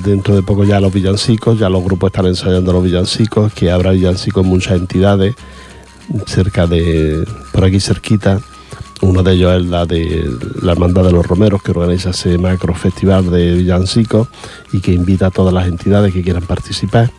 dentro 0.03 0.35
de 0.35 0.43
poco 0.43 0.65
ya 0.65 0.81
los 0.81 0.93
villancicos, 0.93 1.59
ya 1.59 1.69
los 1.69 1.85
grupos 1.85 2.09
están 2.09 2.27
ensayando 2.27 2.73
los 2.73 2.83
villancicos, 2.83 3.53
que 3.53 3.71
habrá 3.71 3.93
villancicos 3.93 4.45
en 4.45 4.51
muchas 4.51 4.79
entidades, 4.79 5.35
cerca 6.27 6.67
de, 6.67 7.25
por 7.53 7.65
aquí 7.65 7.81
cerquita. 7.81 8.41
Uno 9.03 9.23
de 9.23 9.33
ellos 9.33 9.61
es 9.61 9.67
la 9.67 9.87
de 9.87 10.31
la 10.63 10.73
Hermandad 10.73 11.05
de 11.05 11.13
los 11.13 11.27
Romeros, 11.27 11.63
que 11.63 11.71
organiza 11.71 12.11
ese 12.11 12.37
macro 12.39 12.75
festival 12.75 13.31
de 13.31 13.55
villancicos 13.55 14.29
y 14.73 14.81
que 14.81 14.93
invita 14.93 15.27
a 15.27 15.31
todas 15.31 15.55
las 15.55 15.67
entidades 15.69 16.13
que 16.13 16.23
quieran 16.23 16.43
participar. 16.43 17.11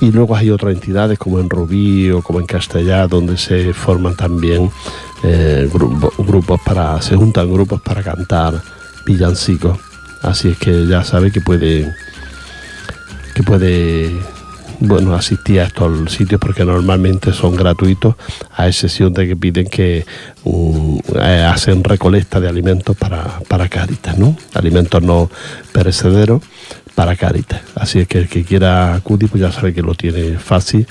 Y 0.00 0.10
luego 0.10 0.36
hay 0.36 0.50
otras 0.50 0.74
entidades 0.74 1.18
como 1.18 1.38
en 1.40 1.48
Rubí 1.48 2.10
como 2.22 2.40
en 2.40 2.46
Castellá, 2.46 3.06
donde 3.06 3.36
se 3.36 3.72
forman 3.72 4.16
también 4.16 4.70
eh, 5.22 5.68
grupos 6.18 6.60
para, 6.64 7.00
se 7.00 7.16
juntan 7.16 7.52
grupos 7.52 7.80
para 7.80 8.02
cantar 8.02 8.60
villancicos. 9.06 9.78
Así 10.22 10.48
es 10.48 10.58
que 10.58 10.86
ya 10.86 11.04
sabe 11.04 11.30
que 11.32 11.40
puede, 11.40 11.92
que 13.34 13.42
puede 13.42 14.12
bueno, 14.80 15.14
asistir 15.14 15.60
a 15.60 15.64
estos 15.64 16.12
sitios 16.12 16.40
porque 16.40 16.64
normalmente 16.64 17.32
son 17.32 17.54
gratuitos, 17.54 18.16
a 18.56 18.66
excepción 18.66 19.12
de 19.12 19.28
que 19.28 19.36
piden 19.36 19.68
que 19.68 20.04
eh, 20.44 21.44
hacen 21.44 21.84
recolecta 21.84 22.40
de 22.40 22.48
alimentos 22.48 22.96
para, 22.96 23.40
para 23.48 23.68
Caritas, 23.68 24.18
¿no? 24.18 24.36
Alimentos 24.54 25.02
no 25.02 25.30
perecederos 25.72 26.42
para 26.94 27.16
Caritas. 27.16 27.62
Así 27.74 28.00
es 28.00 28.08
que 28.08 28.18
el 28.18 28.28
que 28.28 28.44
quiera 28.44 28.94
acudir, 28.94 29.28
pues 29.28 29.40
ya 29.40 29.52
sabe 29.52 29.72
que 29.74 29.82
lo 29.82 29.94
tiene 29.94 30.38
fácil 30.38 30.86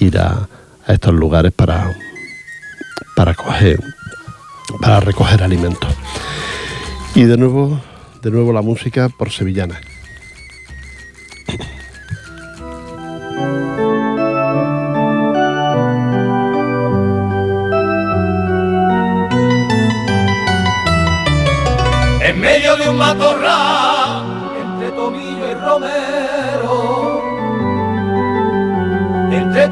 ir 0.00 0.18
a, 0.18 0.48
estos 0.86 1.12
lugares 1.12 1.52
para, 1.52 1.92
para, 3.16 3.34
coger, 3.34 3.80
para 4.80 5.00
recoger 5.00 5.42
alimentos. 5.42 5.92
Y 7.14 7.24
de 7.24 7.36
nuevo, 7.36 7.80
de 8.22 8.30
nuevo 8.30 8.52
la 8.52 8.62
música 8.62 9.08
por 9.08 9.32
Sevillana. 9.32 9.80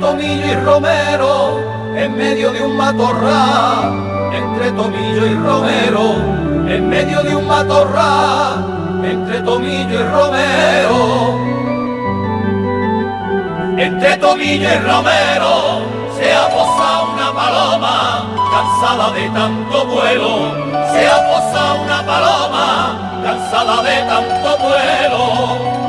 Tomillo 0.05 0.47
y 0.47 0.55
Romero, 0.57 1.61
en 1.97 2.15
medio 2.15 2.53
de 2.53 2.63
un 2.63 2.77
matorral, 2.77 4.35
entre 4.35 4.71
Tomillo 4.73 5.27
y 5.27 5.35
Romero, 5.35 6.17
en 6.69 6.91
medio 6.91 7.23
de 7.23 7.35
un 7.35 7.47
matorral, 7.47 9.03
entre 9.03 9.41
Tomillo 9.41 10.01
y 10.01 10.03
Romero, 10.03 11.39
entre 13.79 14.17
Tomillo 14.19 14.69
y 14.69 14.79
Romero, 14.87 15.81
se 16.19 16.35
ha 16.35 16.49
posado 16.51 17.13
una 17.15 17.33
paloma, 17.33 18.27
cansada 18.53 19.11
de 19.11 19.31
tanto 19.31 19.87
vuelo, 19.87 20.53
se 20.93 21.09
ha 21.09 21.33
posado 21.33 21.83
una 21.83 22.03
paloma, 22.05 23.23
cansada 23.25 23.83
de 23.83 24.03
tanto 24.03 24.59
vuelo 24.59 25.85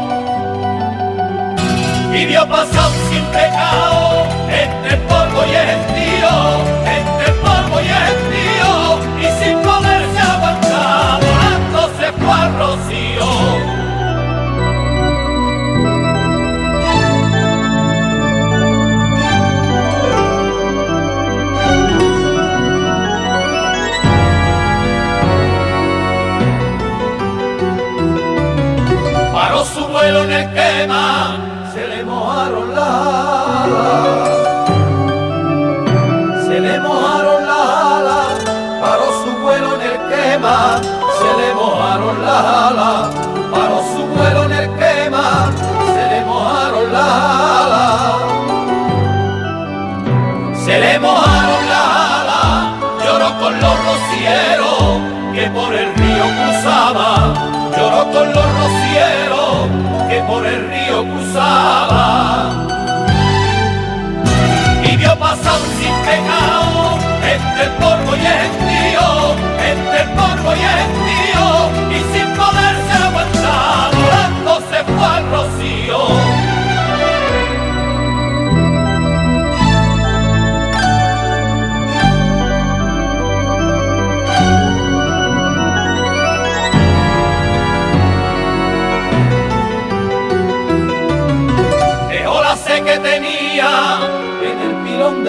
y 2.15 2.25
vio 2.27 2.47
pasar 2.47 2.91
sin 3.09 3.23
pecado 3.25 4.25
entre 4.49 4.95
polvo 4.97 5.43
y 5.45 5.55
estío, 5.55 6.35
entre 6.99 7.33
polvo 7.43 7.81
y 7.81 7.89
estío, 8.11 8.99
y 9.19 9.43
sin 9.43 9.59
poderse 9.59 10.19
aguantar, 10.19 11.19
volando 11.19 11.91
se 11.99 12.11
fue 12.13 12.31
al 12.31 12.57
rocío. 12.57 13.25
Paró 29.33 29.65
su 29.65 29.87
vuelo 29.87 30.23
en 30.23 30.31
el 30.31 30.53
quema 30.53 31.44
las 42.43 43.09
paró 43.51 43.81
su 43.93 44.05
vuelo 44.05 44.43
en 44.45 44.51
el 44.51 44.69
quema, 44.75 45.51
se 45.93 46.03
le 46.11 46.25
mojaron 46.25 46.93
las 46.93 47.11
alas. 47.63 48.15
Se 50.65 50.79
le 50.79 50.99
mojaron 50.99 51.63
las 51.69 51.87
alas, 52.19 52.63
lloró 53.03 53.39
con 53.39 53.53
los 53.59 53.75
rocieros 53.89 55.01
que 55.33 55.49
por 55.49 55.73
el 55.73 55.93
río 55.95 56.25
cruzaba, 56.39 57.33
lloró 57.77 58.11
con 58.11 58.33
los 58.33 58.47
rocieros 58.61 59.55
que 60.09 60.17
por 60.21 60.45
el 60.45 60.69
río 60.69 61.03
cruzaba. 61.03 62.05
Pasado 65.19 65.63
sin 65.79 65.93
pecado, 66.03 66.99
entre 67.23 67.63
el 67.63 67.71
polvo 67.79 68.11
y 68.15 68.25
el 68.25 68.49
tío, 68.67 69.07
entre 69.63 69.97
el 70.01 70.09
polvo 70.09 70.49
y 70.53 70.59
el 70.59 70.85
tío, 70.91 71.04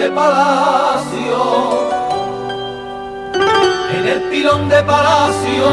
palacio. 0.09 1.87
En 3.97 4.07
el 4.07 4.21
pilón 4.29 4.69
de 4.69 4.83
palacio 4.83 5.65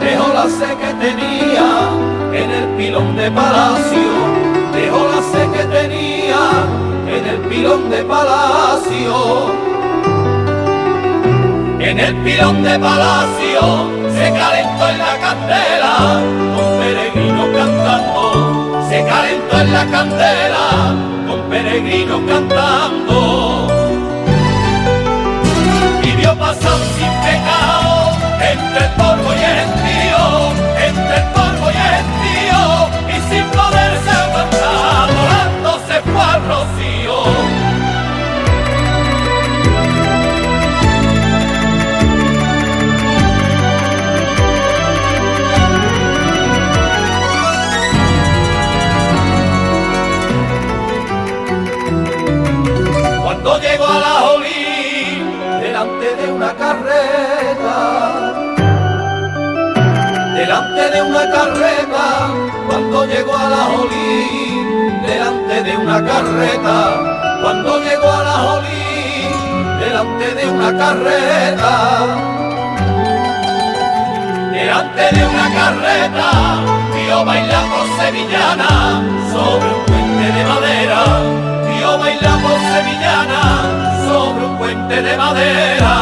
dejó 0.00 0.32
la 0.32 0.44
sé 0.48 0.76
que 0.76 0.94
tenía 0.94 2.12
en 2.34 2.50
el 2.50 2.68
pilón 2.76 3.14
de 3.14 3.30
palacio, 3.30 4.10
dejó 4.72 5.06
la 5.08 5.22
sed 5.22 5.50
que 5.50 5.64
tenía 5.64 6.64
en 7.06 7.26
el 7.26 7.38
pilón 7.48 7.90
de 7.90 8.02
palacio. 8.04 9.52
En 11.78 12.00
el 12.00 12.16
pilón 12.22 12.62
de 12.62 12.78
palacio 12.78 13.90
se 14.14 14.32
calentó 14.32 14.88
en 14.88 14.98
la 14.98 15.18
candela, 15.18 16.22
con 16.54 16.78
peregrinos 16.80 17.48
cantando, 17.48 18.86
se 18.88 19.04
calentó 19.04 19.60
en 19.60 19.72
la 19.72 19.86
candela, 19.86 20.94
con 21.28 21.40
peregrinos 21.50 22.20
cantando. 22.26 23.31
El 28.76 28.90
polvo 28.92 29.41
una 65.92 66.10
carreta, 66.10 67.38
cuando 67.42 67.78
llegó 67.82 68.10
a 68.10 68.22
la 68.22 68.32
Jolín, 68.32 69.78
delante 69.78 70.34
de 70.34 70.50
una 70.50 70.74
carreta, 70.74 71.72
delante 74.52 75.02
de 75.12 75.26
una 75.26 75.52
carreta, 75.52 76.30
vio 76.94 77.24
bailando 77.26 77.76
sevillana 77.98 79.02
sobre 79.32 79.68
un 79.68 79.84
puente 79.84 80.32
de 80.32 80.44
madera. 80.46 81.04
Yo 81.78 81.98
bailamos 81.98 82.58
sevillana 82.72 83.42
sobre 84.06 84.46
un 84.46 84.56
puente 84.56 85.02
de 85.02 85.16
madera. 85.18 85.94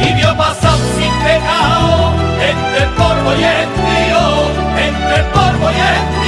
Y 0.00 0.12
vio 0.14 0.34
pasar 0.38 0.78
sin 0.96 1.12
pecado 1.22 2.14
entre 2.50 2.84
el 2.84 2.90
polvo 2.90 3.34
y 3.38 3.44
el 3.44 3.68
tío, 3.76 4.24
entre 4.88 5.16
el 5.16 5.26
polvo 5.26 5.70
y 5.70 5.80
el 5.80 6.20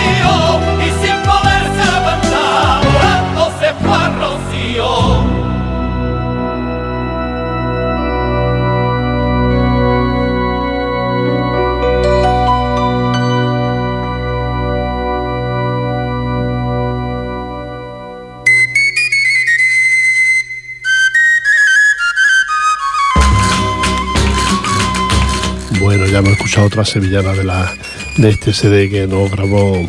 hemos 26.22 26.34
escuchado 26.34 26.68
otra 26.68 26.84
sevillana 26.84 27.32
de 27.32 27.42
la 27.42 27.74
de 28.16 28.30
este 28.30 28.52
CD 28.52 28.88
que 28.88 29.08
nos 29.08 29.28
grabó 29.30 29.88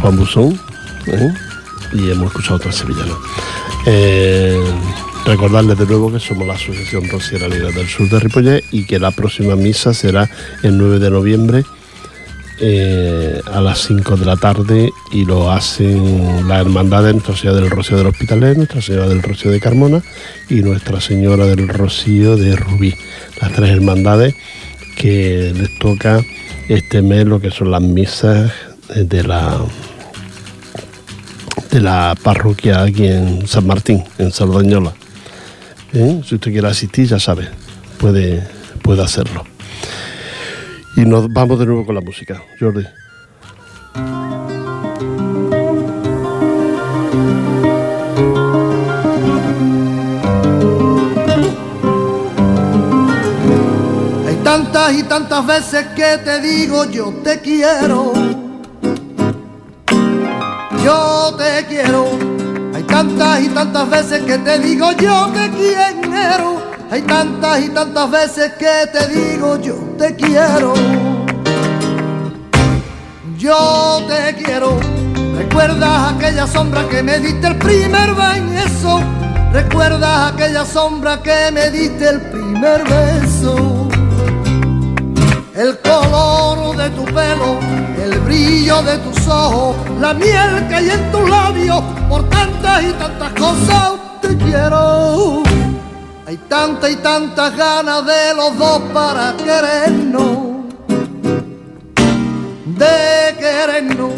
Juan 0.00 0.16
Buzón 0.16 0.60
¿eh? 1.06 1.32
y 1.92 2.10
hemos 2.10 2.26
escuchado 2.28 2.56
otra 2.56 2.72
sevillana. 2.72 3.14
Eh, 3.86 4.58
recordarles 5.24 5.78
de 5.78 5.86
nuevo 5.86 6.12
que 6.12 6.18
somos 6.18 6.46
la 6.46 6.54
Asociación 6.54 7.08
Rociera 7.08 7.46
Libre 7.46 7.72
del 7.72 7.86
Sur 7.86 8.08
de 8.08 8.18
Ripollet 8.18 8.64
y 8.72 8.84
que 8.84 8.98
la 8.98 9.12
próxima 9.12 9.54
misa 9.54 9.94
será 9.94 10.28
el 10.64 10.76
9 10.76 10.98
de 10.98 11.10
noviembre 11.10 11.64
eh, 12.58 13.40
a 13.52 13.60
las 13.60 13.78
5 13.86 14.16
de 14.16 14.26
la 14.26 14.36
tarde 14.36 14.90
y 15.12 15.24
lo 15.24 15.52
hacen 15.52 16.48
la 16.48 16.60
Hermandad 16.60 17.04
de 17.04 17.12
Nuestra 17.12 17.36
Señora 17.36 17.60
del 17.60 17.70
Rocío 17.70 17.96
del 17.96 18.08
Hospitalet, 18.08 18.56
Nuestra 18.56 18.82
Señora 18.82 19.08
del 19.08 19.22
Rocío 19.22 19.52
de 19.52 19.60
Carmona 19.60 20.02
y 20.48 20.56
Nuestra 20.56 21.00
Señora 21.00 21.46
del 21.46 21.68
Rocío 21.68 22.36
de 22.36 22.56
Rubí. 22.56 22.96
Las 23.40 23.52
tres 23.52 23.70
hermandades 23.70 24.34
que 24.96 25.52
les 25.56 25.78
toca 25.78 26.22
este 26.68 27.02
mes 27.02 27.26
lo 27.26 27.40
que 27.40 27.50
son 27.50 27.70
las 27.70 27.82
misas 27.82 28.52
de 28.94 29.22
la 29.22 29.60
de 31.70 31.80
la 31.80 32.16
parroquia 32.22 32.82
aquí 32.82 33.06
en 33.06 33.46
San 33.46 33.66
Martín, 33.66 34.02
en 34.18 34.32
Sardañola. 34.32 34.92
¿Eh? 35.92 36.20
Si 36.24 36.34
usted 36.34 36.50
quiere 36.50 36.68
asistir, 36.68 37.06
ya 37.06 37.18
sabe, 37.18 37.48
puede, 37.98 38.46
puede 38.82 39.02
hacerlo. 39.02 39.44
Y 40.96 41.02
nos 41.02 41.32
vamos 41.32 41.58
de 41.58 41.66
nuevo 41.66 41.86
con 41.86 41.94
la 41.94 42.00
música, 42.00 42.42
Jordi. 42.58 42.84
Tantas 54.90 54.98
y 54.98 55.02
tantas 55.04 55.46
veces 55.46 55.86
que 55.94 56.18
te 56.24 56.40
digo 56.40 56.84
yo 56.86 57.12
te 57.22 57.40
quiero. 57.40 58.12
Yo 60.82 61.36
te 61.36 61.66
quiero. 61.66 62.06
Hay 62.74 62.82
tantas 62.84 63.40
y 63.40 63.48
tantas 63.50 63.88
veces 63.88 64.22
que 64.24 64.38
te 64.38 64.58
digo 64.58 64.90
yo 64.92 65.30
te 65.32 65.50
quiero. 65.50 66.62
Hay 66.90 67.02
tantas 67.02 67.60
y 67.60 67.68
tantas 67.68 68.10
veces 68.10 68.52
que 68.54 68.86
te 68.92 69.06
digo 69.08 69.60
yo 69.60 69.74
te 69.96 70.16
quiero. 70.16 70.74
Yo 73.36 74.02
te 74.08 74.42
quiero. 74.42 74.76
¿Recuerdas 75.36 76.14
aquella 76.14 76.46
sombra 76.48 76.88
que 76.88 77.02
me 77.02 77.18
diste 77.20 77.46
el 77.46 77.56
primer 77.58 78.14
beso? 78.14 79.00
¿Recuerdas 79.52 80.32
aquella 80.32 80.64
sombra 80.64 81.22
que 81.22 81.52
me 81.52 81.70
diste 81.70 82.08
el 82.08 82.20
primer 82.22 82.82
beso? 82.84 83.79
El 85.60 85.76
color 85.80 86.74
de 86.74 86.88
tu 86.88 87.04
pelo, 87.04 87.58
el 88.02 88.18
brillo 88.20 88.82
de 88.82 88.96
tus 88.96 89.28
ojos, 89.28 89.76
la 90.00 90.14
miel 90.14 90.66
que 90.68 90.74
hay 90.76 90.88
en 90.88 91.12
tus 91.12 91.28
labios, 91.28 91.82
por 92.08 92.26
tantas 92.30 92.82
y 92.82 92.92
tantas 92.94 93.32
cosas 93.34 93.92
te 94.22 94.38
quiero. 94.38 95.42
Hay 96.26 96.38
tantas 96.48 96.90
y 96.90 96.96
tantas 96.96 97.54
ganas 97.54 98.06
de 98.06 98.34
los 98.34 98.56
dos 98.56 98.80
para 98.94 99.36
querernos, 99.36 100.64
de 102.64 103.36
querernos. 103.38 104.12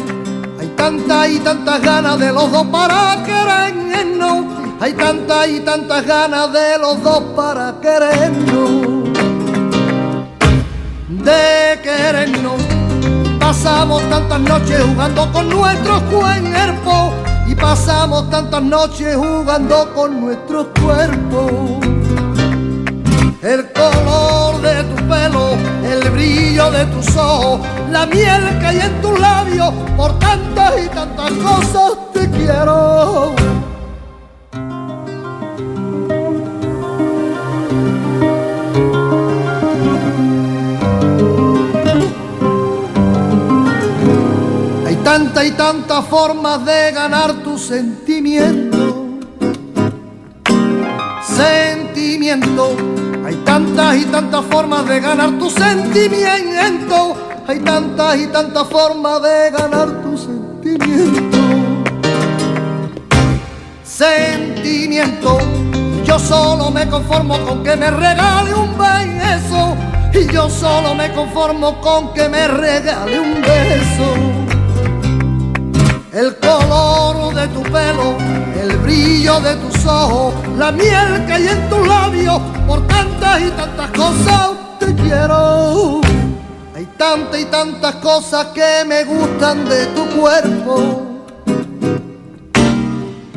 Hay 0.61 0.67
tantas 0.77 1.29
y 1.29 1.39
tantas 1.39 1.81
ganas 1.81 2.19
de 2.19 2.31
los 2.31 2.51
dos 2.53 2.67
para 2.67 3.21
querernos. 3.25 4.45
Hay 4.79 4.93
tantas 4.93 5.49
y 5.49 5.59
tantas 5.59 6.05
ganas 6.05 6.53
de 6.53 6.77
los 6.77 7.03
dos 7.03 7.21
para 7.35 7.75
querernos, 7.81 8.92
de 11.21 11.79
querernos. 11.83 12.61
Pasamos 13.39 14.01
tantas 14.09 14.39
noches 14.39 14.81
jugando 14.81 15.31
con 15.31 15.49
nuestros 15.49 16.01
cuerpos 16.03 17.13
y 17.47 17.55
pasamos 17.55 18.29
tantas 18.29 18.63
noches 18.63 19.15
jugando 19.15 19.93
con 19.93 20.21
nuestros 20.21 20.67
cuerpos. 20.81 21.51
El 23.41 23.71
color 23.73 24.61
de 24.61 24.83
tu 24.83 24.95
pelo, 25.07 25.49
el 25.83 26.09
brillo 26.11 26.71
de 26.71 26.85
tus 26.85 27.15
ojos, 27.17 27.59
la 27.91 28.05
miel 28.05 28.57
que 28.59 28.65
hay 28.65 28.79
en 28.79 29.01
tus 29.01 29.19
labios, 29.19 29.73
por 29.97 30.17
tantas 30.19 30.73
y 30.83 30.87
tantas 30.87 31.31
cosas 31.31 31.97
te 32.13 32.29
quiero. 32.29 33.35
Hay 45.13 45.19
tantas 45.19 45.45
y 45.45 45.51
tantas 45.51 46.05
formas 46.07 46.65
de 46.65 46.91
ganar 46.91 47.33
tu 47.43 47.55
sentimiento. 47.59 49.19
Sentimiento. 51.21 52.75
Hay 53.23 53.35
tantas 53.45 53.95
y 53.97 54.05
tantas 54.05 54.43
formas 54.45 54.87
de 54.87 54.99
ganar 54.99 55.37
tu 55.37 55.51
sentimiento. 55.51 57.15
Hay 57.47 57.59
tantas 57.59 58.17
y 58.17 58.25
tantas 58.25 58.67
formas 58.67 59.21
de 59.21 59.51
ganar 59.51 60.01
tu 60.01 60.17
sentimiento. 60.17 61.37
Sentimiento. 63.83 65.37
Yo 66.05 66.17
solo 66.17 66.71
me 66.71 66.89
conformo 66.89 67.37
con 67.45 67.63
que 67.63 67.75
me 67.75 67.91
regale 67.91 68.55
un 68.55 68.75
beso. 68.75 69.75
y 70.11 70.33
yo 70.33 70.49
solo 70.49 70.95
me 70.95 71.13
conformo 71.13 71.79
con 71.81 72.15
que 72.15 72.27
me 72.27 72.47
regale 72.47 73.19
un 73.19 73.41
beso. 73.41 74.52
El 76.13 76.35
color 76.35 77.33
de 77.33 77.47
tu 77.47 77.63
pelo, 77.63 78.15
el 78.61 78.77
brillo 78.77 79.39
de 79.39 79.55
tus 79.55 79.83
ojos, 79.83 80.35
la 80.59 80.71
miel 80.71 81.25
que 81.25 81.33
hay 81.33 81.47
en 81.47 81.69
tus 81.71 81.87
labios, 81.87 82.39
por 82.67 82.85
tantas 82.85 83.41
y 83.41 83.49
tantas 83.49 83.89
cosas 83.89 84.51
te 84.79 84.93
quiero. 84.93 86.01
Hay 86.75 86.85
tantas 86.99 87.39
y 87.39 87.45
tantas 87.45 87.95
cosas 87.95 88.45
que 88.53 88.85
me 88.85 89.03
gustan 89.05 89.65
de 89.67 89.87
tu 89.87 90.05
cuerpo, 90.21 91.01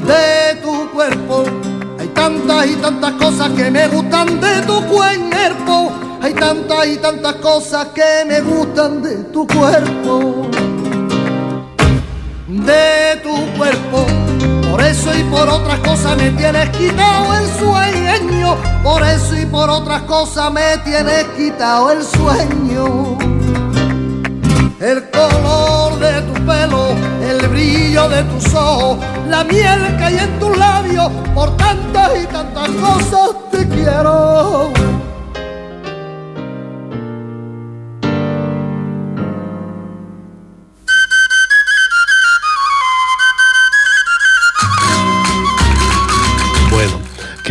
de 0.06 0.60
tu 0.62 0.90
cuerpo. 0.90 1.44
Hay 1.98 2.08
tantas 2.08 2.66
y 2.66 2.74
tantas 2.74 3.12
cosas 3.12 3.48
que 3.56 3.70
me 3.70 3.88
gustan 3.88 4.38
de 4.38 4.60
tu 4.66 4.82
cuerpo. 4.82 5.92
Hay 6.20 6.34
tantas 6.34 6.86
y 6.88 6.96
tantas 6.98 7.36
cosas 7.36 7.86
que 7.94 8.26
me 8.26 8.42
gustan 8.42 9.02
de 9.02 9.16
tu 9.32 9.46
cuerpo. 9.46 10.50
De 12.48 13.20
tu 13.24 13.34
cuerpo. 13.58 14.06
Por 14.70 14.80
eso 14.80 15.12
y 15.18 15.24
por 15.24 15.48
otras 15.48 15.80
cosas 15.80 16.16
me 16.16 16.30
tienes 16.30 16.68
quitado 16.70 17.34
el 17.34 17.46
sueño. 17.58 18.56
Por 18.84 19.02
eso 19.02 19.36
y 19.36 19.46
por 19.46 19.68
otras 19.68 20.02
cosas 20.02 20.52
me 20.52 20.78
tienes 20.84 21.24
quitado 21.36 21.90
el 21.90 22.04
sueño. 22.04 23.18
El 24.78 25.10
color 25.10 25.98
de 25.98 26.20
tu 26.22 26.34
pelo, 26.46 26.94
el 27.20 27.48
brillo 27.48 28.08
de 28.10 28.22
tus 28.22 28.54
ojos, 28.54 28.98
la 29.28 29.42
miel 29.42 29.96
que 29.96 30.04
hay 30.04 30.18
en 30.18 30.38
tus 30.38 30.56
labios, 30.56 31.10
por 31.34 31.56
tantas 31.56 32.12
y 32.22 32.26
tantas 32.26 32.68
cosas 32.68 33.30
te 33.50 33.66
quiero. 33.68 34.70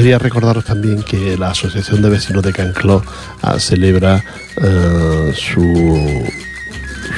Quería 0.05 0.19
recordaros 0.19 0.63
también 0.65 1.01
que 1.01 1.35
la 1.35 1.49
Asociación 1.49 1.99
de 2.03 2.11
Vecinos 2.11 2.43
de 2.43 2.53
Cancló 2.53 3.01
ah, 3.41 3.57
celebra 3.59 4.23
eh, 4.61 5.33
su, 5.35 6.23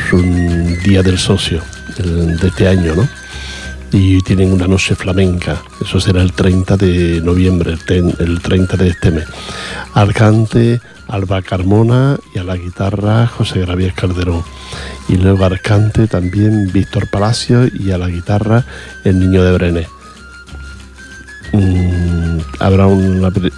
su 0.09 0.21
Día 0.85 1.03
del 1.03 1.17
Socio 1.17 1.61
el- 1.97 2.37
de 2.37 2.47
este 2.47 2.65
año, 2.65 2.95
¿no? 2.95 3.05
Y 3.91 4.21
tienen 4.21 4.53
una 4.53 4.67
noche 4.69 4.95
flamenca, 4.95 5.61
eso 5.81 5.99
será 5.99 6.21
el 6.21 6.31
30 6.31 6.77
de 6.77 7.19
noviembre, 7.21 7.73
el, 7.73 7.79
ten- 7.83 8.15
el 8.19 8.39
30 8.41 8.77
de 8.77 8.87
este 8.87 9.11
mes. 9.11 9.25
Al 9.93 10.13
cante 10.13 10.79
Alba 11.09 11.41
Carmona 11.41 12.17
y 12.33 12.39
a 12.39 12.45
la 12.45 12.55
guitarra 12.55 13.27
José 13.27 13.59
Gravier 13.59 13.91
Calderón. 13.95 14.43
Y 15.09 15.17
luego 15.17 15.43
al 15.43 15.59
cante 15.59 16.07
también 16.07 16.71
Víctor 16.71 17.09
Palacio 17.09 17.67
y 17.67 17.91
a 17.91 17.97
la 17.97 18.07
guitarra 18.07 18.63
el 19.03 19.19
Niño 19.19 19.43
de 19.43 19.51
Brenes. 19.51 19.87
Mm, 21.53 22.06
habrá 22.59 22.87
un 22.87 23.21
aperi- 23.21 23.51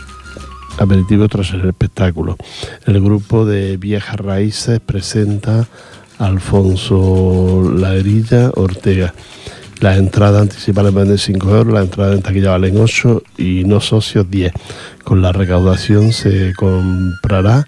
aperitivo 0.77 1.27
tras 1.27 1.51
el 1.51 1.67
espectáculo. 1.67 2.37
El 2.85 3.01
grupo 3.01 3.45
de 3.45 3.77
Viejas 3.77 4.17
Raíces 4.17 4.79
presenta 4.79 5.67
a 6.17 6.25
Alfonso 6.25 7.71
Laerilla 7.75 8.51
Ortega. 8.55 9.13
Las 9.79 9.97
entradas 9.97 10.41
anticipadas 10.41 10.93
valen 10.93 11.17
5 11.17 11.55
euros, 11.55 11.73
las 11.73 11.85
entradas 11.85 12.15
en 12.17 12.21
taquilla 12.21 12.51
valen 12.51 12.77
8 12.77 13.23
y 13.37 13.63
no 13.63 13.79
socios 13.79 14.29
10. 14.29 14.51
Con 15.05 15.21
la 15.21 15.31
recaudación 15.31 16.11
se 16.11 16.53
comprará 16.55 17.65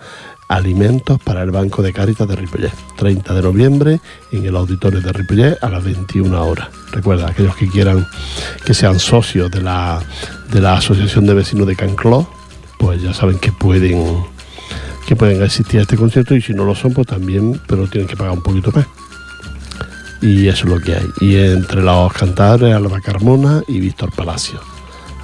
alimentos 0.51 1.19
para 1.21 1.41
el 1.43 1.51
Banco 1.51 1.81
de 1.81 1.93
Cáritas 1.93 2.27
de 2.27 2.35
Ripollet. 2.35 2.71
30 2.97 3.33
de 3.33 3.41
noviembre 3.41 3.99
en 4.31 4.45
el 4.45 4.55
auditorio 4.55 4.99
de 4.99 5.11
Ripollet 5.13 5.57
a 5.61 5.69
las 5.69 5.83
21 5.83 6.45
horas. 6.45 6.67
Recuerda, 6.91 7.29
aquellos 7.29 7.55
que 7.55 7.67
quieran 7.67 8.05
que 8.65 8.73
sean 8.73 8.99
socios 8.99 9.49
de 9.49 9.61
la, 9.61 10.01
de 10.51 10.59
la 10.59 10.73
Asociación 10.73 11.25
de 11.25 11.33
Vecinos 11.33 11.67
de 11.67 11.75
Cancló, 11.75 12.29
pues 12.77 13.01
ya 13.01 13.13
saben 13.13 13.39
que 13.39 13.51
pueden 13.51 14.25
que 15.07 15.15
pueden 15.15 15.41
asistir 15.41 15.79
a 15.79 15.83
este 15.83 15.97
concierto 15.97 16.35
y 16.35 16.41
si 16.41 16.53
no 16.53 16.63
lo 16.63 16.75
son, 16.75 16.93
pues 16.93 17.07
también, 17.07 17.59
pero 17.67 17.87
tienen 17.87 18.07
que 18.07 18.15
pagar 18.15 18.33
un 18.33 18.41
poquito 18.41 18.71
más. 18.71 18.85
Y 20.21 20.47
eso 20.47 20.65
es 20.65 20.73
lo 20.73 20.79
que 20.79 20.95
hay. 20.95 21.05
Y 21.19 21.35
entre 21.37 21.81
los 21.81 22.13
cantadores, 22.13 22.75
Alba 22.75 23.01
Carmona 23.01 23.63
y 23.67 23.79
Víctor 23.79 24.13
Palacio, 24.15 24.59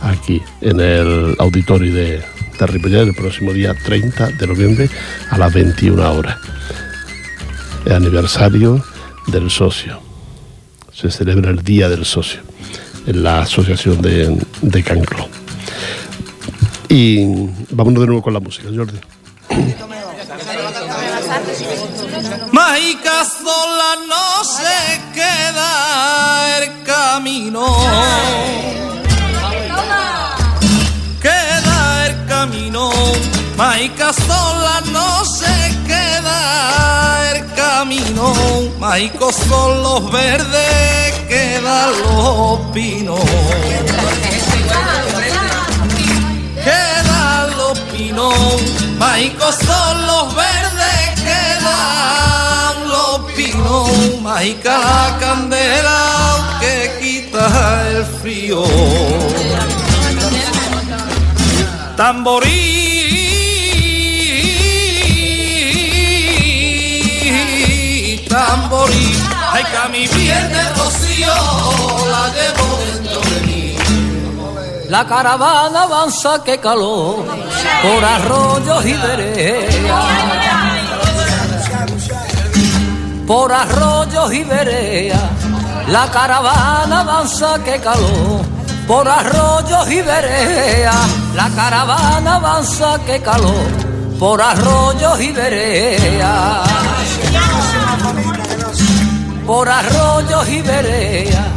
aquí 0.01 0.41
en 0.61 0.79
el 0.79 1.35
auditorio 1.37 1.93
de, 1.93 2.23
de 2.65 2.67
Ripollet 2.67 3.01
el 3.01 3.13
próximo 3.13 3.53
día 3.53 3.75
30 3.75 4.31
de 4.31 4.47
noviembre 4.47 4.89
a 5.29 5.37
las 5.37 5.53
21 5.53 6.11
horas. 6.11 6.37
El 7.85 7.93
aniversario 7.93 8.83
del 9.27 9.49
socio. 9.49 10.01
Se 10.93 11.11
celebra 11.11 11.51
el 11.51 11.63
Día 11.63 11.89
del 11.89 12.05
Socio 12.05 12.41
en 13.05 13.23
la 13.23 13.41
Asociación 13.41 14.01
de, 14.01 14.35
de 14.61 14.83
Cancló. 14.83 15.29
Y 16.89 17.25
vámonos 17.69 18.01
de 18.01 18.07
nuevo 18.07 18.21
con 18.21 18.33
la 18.33 18.39
música, 18.39 18.69
Jordi. 18.75 18.97
Mágica 22.51 23.25
sola 23.25 23.95
no 24.07 24.43
se 24.43 25.01
queda 25.13 26.59
el 26.59 26.83
camino. 26.83 27.65
Mágica 33.57 34.13
sola 34.13 34.83
no 34.91 35.25
se 35.25 35.47
queda 35.87 37.31
el 37.31 37.53
camino. 37.55 38.31
Mágicos 38.79 39.35
son 39.49 39.81
los 39.81 40.11
verdes, 40.11 41.13
quedan 41.27 41.89
los 42.03 42.59
pinos. 42.71 43.19
Quedan 46.63 47.57
los 47.57 47.79
pinos, 47.79 48.35
mágicos 48.99 49.55
son 49.55 50.05
los 50.05 50.35
verdes, 50.35 51.21
quedan 51.25 52.87
los 52.89 53.31
pinos, 53.35 54.21
mágica 54.21 54.77
la 54.77 55.17
candela 55.19 56.59
que 56.59 56.91
quita 57.01 57.89
el 57.89 58.05
frío. 58.21 58.63
Tamborí, 61.95 62.86
tamborí, 68.47 69.09
ay 69.53 69.63
que 69.71 69.83
mi 69.93 70.07
piel 70.07 70.51
rocío 70.77 71.35
la 72.13 72.23
llevo 72.35 72.67
dentro 72.87 73.19
de 73.29 73.41
mí. 73.47 73.77
La 74.89 75.05
caravana 75.05 75.83
avanza 75.83 76.43
que 76.43 76.57
calor 76.59 77.25
por 77.83 78.05
arroyos 78.05 78.85
y 78.85 78.93
veredas. 78.93 80.05
Por 83.27 83.51
arroyos 83.51 84.33
y 84.33 84.43
veredas. 84.45 85.29
La 85.87 86.09
caravana 86.09 87.01
avanza 87.01 87.61
que 87.65 87.79
calor 87.81 88.41
por 88.87 89.07
arroyos 89.07 89.91
y 89.91 90.01
veredas. 90.01 91.07
La 91.35 91.49
caravana 91.49 92.35
avanza 92.35 92.97
que 93.05 93.19
calor 93.21 93.69
por 94.17 94.41
arroyos 94.41 95.19
y 95.19 95.31
veredas. 95.33 96.86
Por 99.47 99.69
arroyos 99.69 100.49
y 100.49 100.61
veredas. 100.61 101.47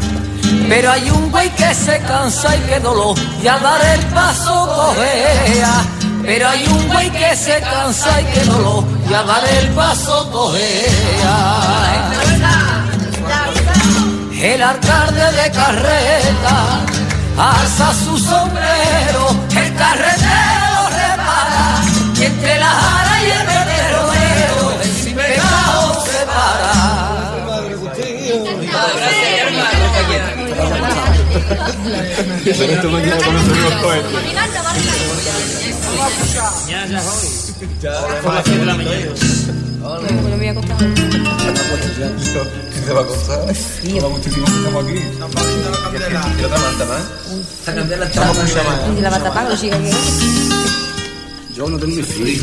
Pero 0.69 0.93
hay 0.93 1.11
un 1.11 1.31
güey 1.31 1.51
que 1.51 1.75
se 1.75 1.99
cansa 1.99 2.57
y 2.57 2.61
que 2.61 2.79
dolor 2.79 3.19
y 3.19 3.45
dar 3.45 3.85
el 3.95 4.01
paso 4.07 4.67
cojea. 4.75 5.85
Pero 6.25 6.49
hay 6.49 6.67
un 6.69 6.89
güey 6.89 7.11
que 7.11 7.35
se 7.35 7.61
cansa 7.61 8.21
y 8.21 8.25
que 8.27 8.45
dolor 8.45 8.85
y 9.05 9.11
dar 9.11 9.45
el 9.61 9.69
paso 9.71 10.31
cojea. 10.31 11.81
El 14.41 14.63
alcalde 14.63 15.33
de 15.33 15.51
carreta 15.51 16.81
alza 17.37 17.93
su 17.93 18.19
sombrero, 18.19 19.29
el 19.51 19.75
carretero 19.75 20.89
repara 20.89 21.83
y 22.15 22.25
entre 22.25 22.59
la 22.59 23.10
¿Qué 32.43 32.53
te 42.87 42.93
va 42.93 43.01
a 43.01 43.07
costar? 43.07 43.41
Hola, 43.41 44.09
muchísimo 44.09 44.47
que 44.47 44.53
estamos 44.53 44.85
aquí. 44.85 44.95
¿Y 46.41 46.45
otra 46.45 46.59
manta 46.59 46.85
más? 46.87 47.03
Estamos 47.67 48.39
escuchando 48.39 48.71
más. 48.71 48.99
Y 48.99 49.01
la 49.03 49.11
va 49.11 49.17
a 49.17 49.23
tapar, 49.23 49.51
lo 49.51 49.57
sigue 49.57 49.75
aquí. 49.75 49.91
Yo 51.55 51.69
no 51.69 51.79
tengo 51.79 51.97
ni 51.97 52.03
frío. 52.03 52.43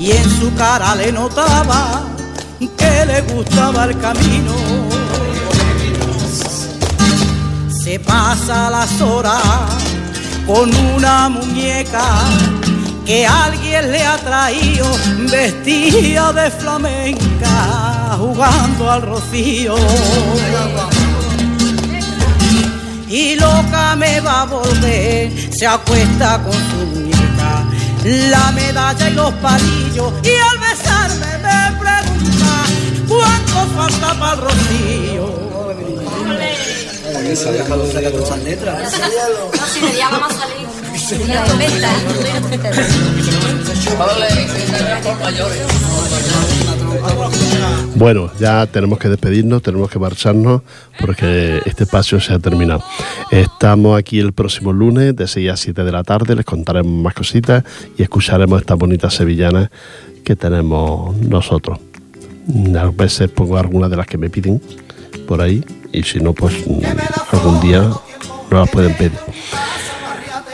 y 0.00 0.12
en 0.12 0.40
su 0.40 0.52
cara 0.54 0.94
le 0.94 1.12
notaba 1.12 2.02
que 2.58 3.06
le 3.06 3.20
gustaba 3.32 3.84
el 3.84 3.98
camino. 3.98 4.54
Se 7.82 8.00
pasa 8.00 8.70
las 8.70 9.00
horas 9.00 9.42
con 10.46 10.74
una 10.96 11.28
muñeca 11.28 12.04
que 13.04 13.26
alguien 13.26 13.92
le 13.92 14.02
ha 14.06 14.16
traído 14.16 14.86
vestida 15.30 16.32
de 16.32 16.50
flamenca 16.50 18.16
jugando 18.18 18.90
al 18.90 19.02
rocío 19.02 19.74
y 23.08 23.34
loca 23.34 23.96
me 23.96 24.20
va 24.20 24.42
a 24.42 24.46
volver, 24.46 25.52
se 25.52 25.66
acuesta 25.66 26.40
con 26.44 26.52
su 26.52 26.89
la 28.04 28.52
medalla 28.52 29.08
y 29.08 29.14
los 29.14 29.32
palillos, 29.34 30.12
y 30.22 30.30
al 30.30 30.58
besarme 30.58 31.38
me 31.38 31.78
pregunta 31.78 32.64
cuánto 33.08 33.66
falta 33.76 34.14
para 34.18 34.32
el 34.34 34.40
rocío. 34.40 35.50
Se 37.34 37.48
ha 37.48 37.52
dejado 37.52 37.86
sacar 37.92 38.12
esas 38.12 38.38
letras. 38.38 38.92
No, 38.92 39.66
si 39.66 39.80
me 39.80 39.96
llama 39.96 40.18
más 40.18 40.34
salir. 40.34 40.60
Bueno, 47.94 48.30
ya 48.40 48.66
tenemos 48.66 48.98
que 48.98 49.08
despedirnos, 49.08 49.62
tenemos 49.62 49.90
que 49.90 49.98
marcharnos 49.98 50.62
porque 50.98 51.60
este 51.66 51.84
espacio 51.84 52.18
se 52.20 52.32
ha 52.32 52.38
terminado. 52.38 52.82
Estamos 53.30 53.98
aquí 53.98 54.18
el 54.18 54.32
próximo 54.32 54.72
lunes 54.72 55.14
de 55.14 55.26
6 55.26 55.50
a 55.50 55.56
7 55.56 55.84
de 55.84 55.92
la 55.92 56.02
tarde, 56.02 56.34
les 56.34 56.44
contaremos 56.44 56.92
más 56.92 57.14
cositas 57.14 57.62
y 57.98 58.02
escucharemos 58.02 58.60
estas 58.60 58.78
bonitas 58.78 59.12
sevillanas 59.14 59.70
que 60.24 60.34
tenemos 60.34 61.14
nosotros. 61.16 61.78
A 62.78 62.90
veces 62.90 63.28
pongo 63.28 63.58
algunas 63.58 63.90
de 63.90 63.96
las 63.96 64.06
que 64.06 64.18
me 64.18 64.30
piden 64.30 64.62
por 65.28 65.40
ahí 65.40 65.62
y 65.92 66.02
si 66.02 66.20
no, 66.20 66.32
pues 66.32 66.54
algún 67.32 67.60
día 67.60 67.80
no 68.50 68.60
las 68.60 68.70
pueden 68.70 68.94
pedir. 68.94 69.18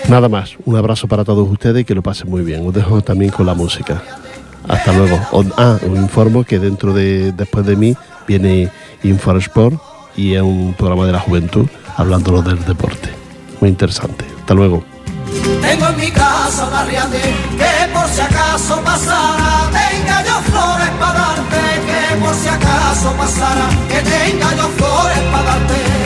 Nada 0.08 0.28
más, 0.28 0.56
un 0.64 0.76
abrazo 0.76 1.08
para 1.08 1.24
todos 1.24 1.48
ustedes 1.50 1.82
y 1.82 1.84
que 1.84 1.94
lo 1.94 2.02
pasen 2.02 2.30
muy 2.30 2.42
bien. 2.42 2.66
Os 2.66 2.74
dejo 2.74 3.02
también 3.02 3.30
con 3.30 3.46
la 3.46 3.54
música. 3.54 4.02
Hasta 4.68 4.92
luego. 4.92 5.20
ah, 5.56 5.78
informo 5.84 6.44
que 6.44 6.58
dentro 6.58 6.92
de, 6.92 7.32
después 7.32 7.66
de 7.66 7.76
mí, 7.76 7.96
viene 8.26 8.70
Infosport 9.02 9.80
y 10.16 10.34
es 10.34 10.42
un 10.42 10.74
programa 10.74 11.06
de 11.06 11.12
la 11.12 11.20
juventud 11.20 11.66
hablando 11.96 12.42
del 12.42 12.64
deporte. 12.64 13.10
Muy 13.60 13.70
interesante. 13.70 14.24
Hasta 14.40 14.54
luego. 14.54 14.84
Tengo 15.60 15.88
en 15.88 15.96
mi 15.96 16.10
casa 16.10 16.68
una 16.68 16.84
que 16.84 17.92
por 17.92 18.08
si 18.08 18.20
acaso 18.20 18.80
pasara, 18.82 19.70
tenga 19.72 20.22
yo 20.24 20.40
flores 20.42 20.90
para 21.00 21.18
darte, 21.18 21.62
que 21.86 22.16
por 22.24 22.34
si 22.34 22.48
acaso 22.48 23.12
pasara, 23.12 23.68
que 23.88 24.00
tenga 24.00 24.54
yo 24.56 24.68
flores 24.68 25.18
para 25.32 25.42
darte. 25.42 26.05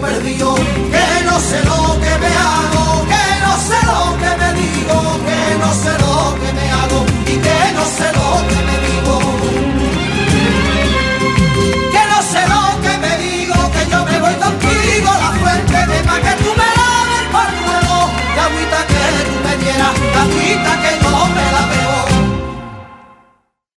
perdido, 0.00 0.54
que 0.54 1.24
no 1.24 1.38
sé 1.38 1.62
lo 1.64 2.00
que 2.00 2.18
me 2.18 2.28
hago, 2.28 3.04
que 3.12 3.24
no 3.44 3.52
sé 3.68 3.78
lo 3.86 4.16
que 4.18 4.30
me 4.40 4.52
digo, 4.60 4.96
que 5.26 5.58
no 5.58 5.74
sé 5.74 5.92
lo 5.98 6.34
que 6.40 6.52
me 6.52 6.70
hago 6.70 7.04
y 7.26 7.36
que 7.36 7.72
no 7.74 7.84
sé 7.84 8.06
lo 8.18 8.28
que 8.48 8.58
me 8.68 8.76
digo. 8.86 9.14
Que 11.94 12.02
no 12.12 12.22
sé 12.32 12.40
lo 12.48 12.80
que 12.80 12.98
me 13.04 13.12
digo, 13.18 13.70
que 13.72 13.90
yo 13.90 14.04
me 14.04 14.18
voy 14.18 14.34
contigo, 14.34 15.10
la 15.24 15.30
fuente 15.40 15.78
de 15.92 15.98
pa' 16.08 16.20
que 16.20 16.34
tú 16.42 16.50
me 16.60 16.68
laves 16.80 17.24
por 17.34 17.48
fuego, 17.62 18.10
la 18.36 18.44
agüita 18.44 18.80
que 18.90 19.04
tú 19.28 19.34
me 19.44 19.56
dieras, 19.62 19.94
la 20.14 20.22
agüita 20.22 20.72
que 20.82 20.92
yo 21.02 21.12
me 21.36 21.52
la 21.52 21.61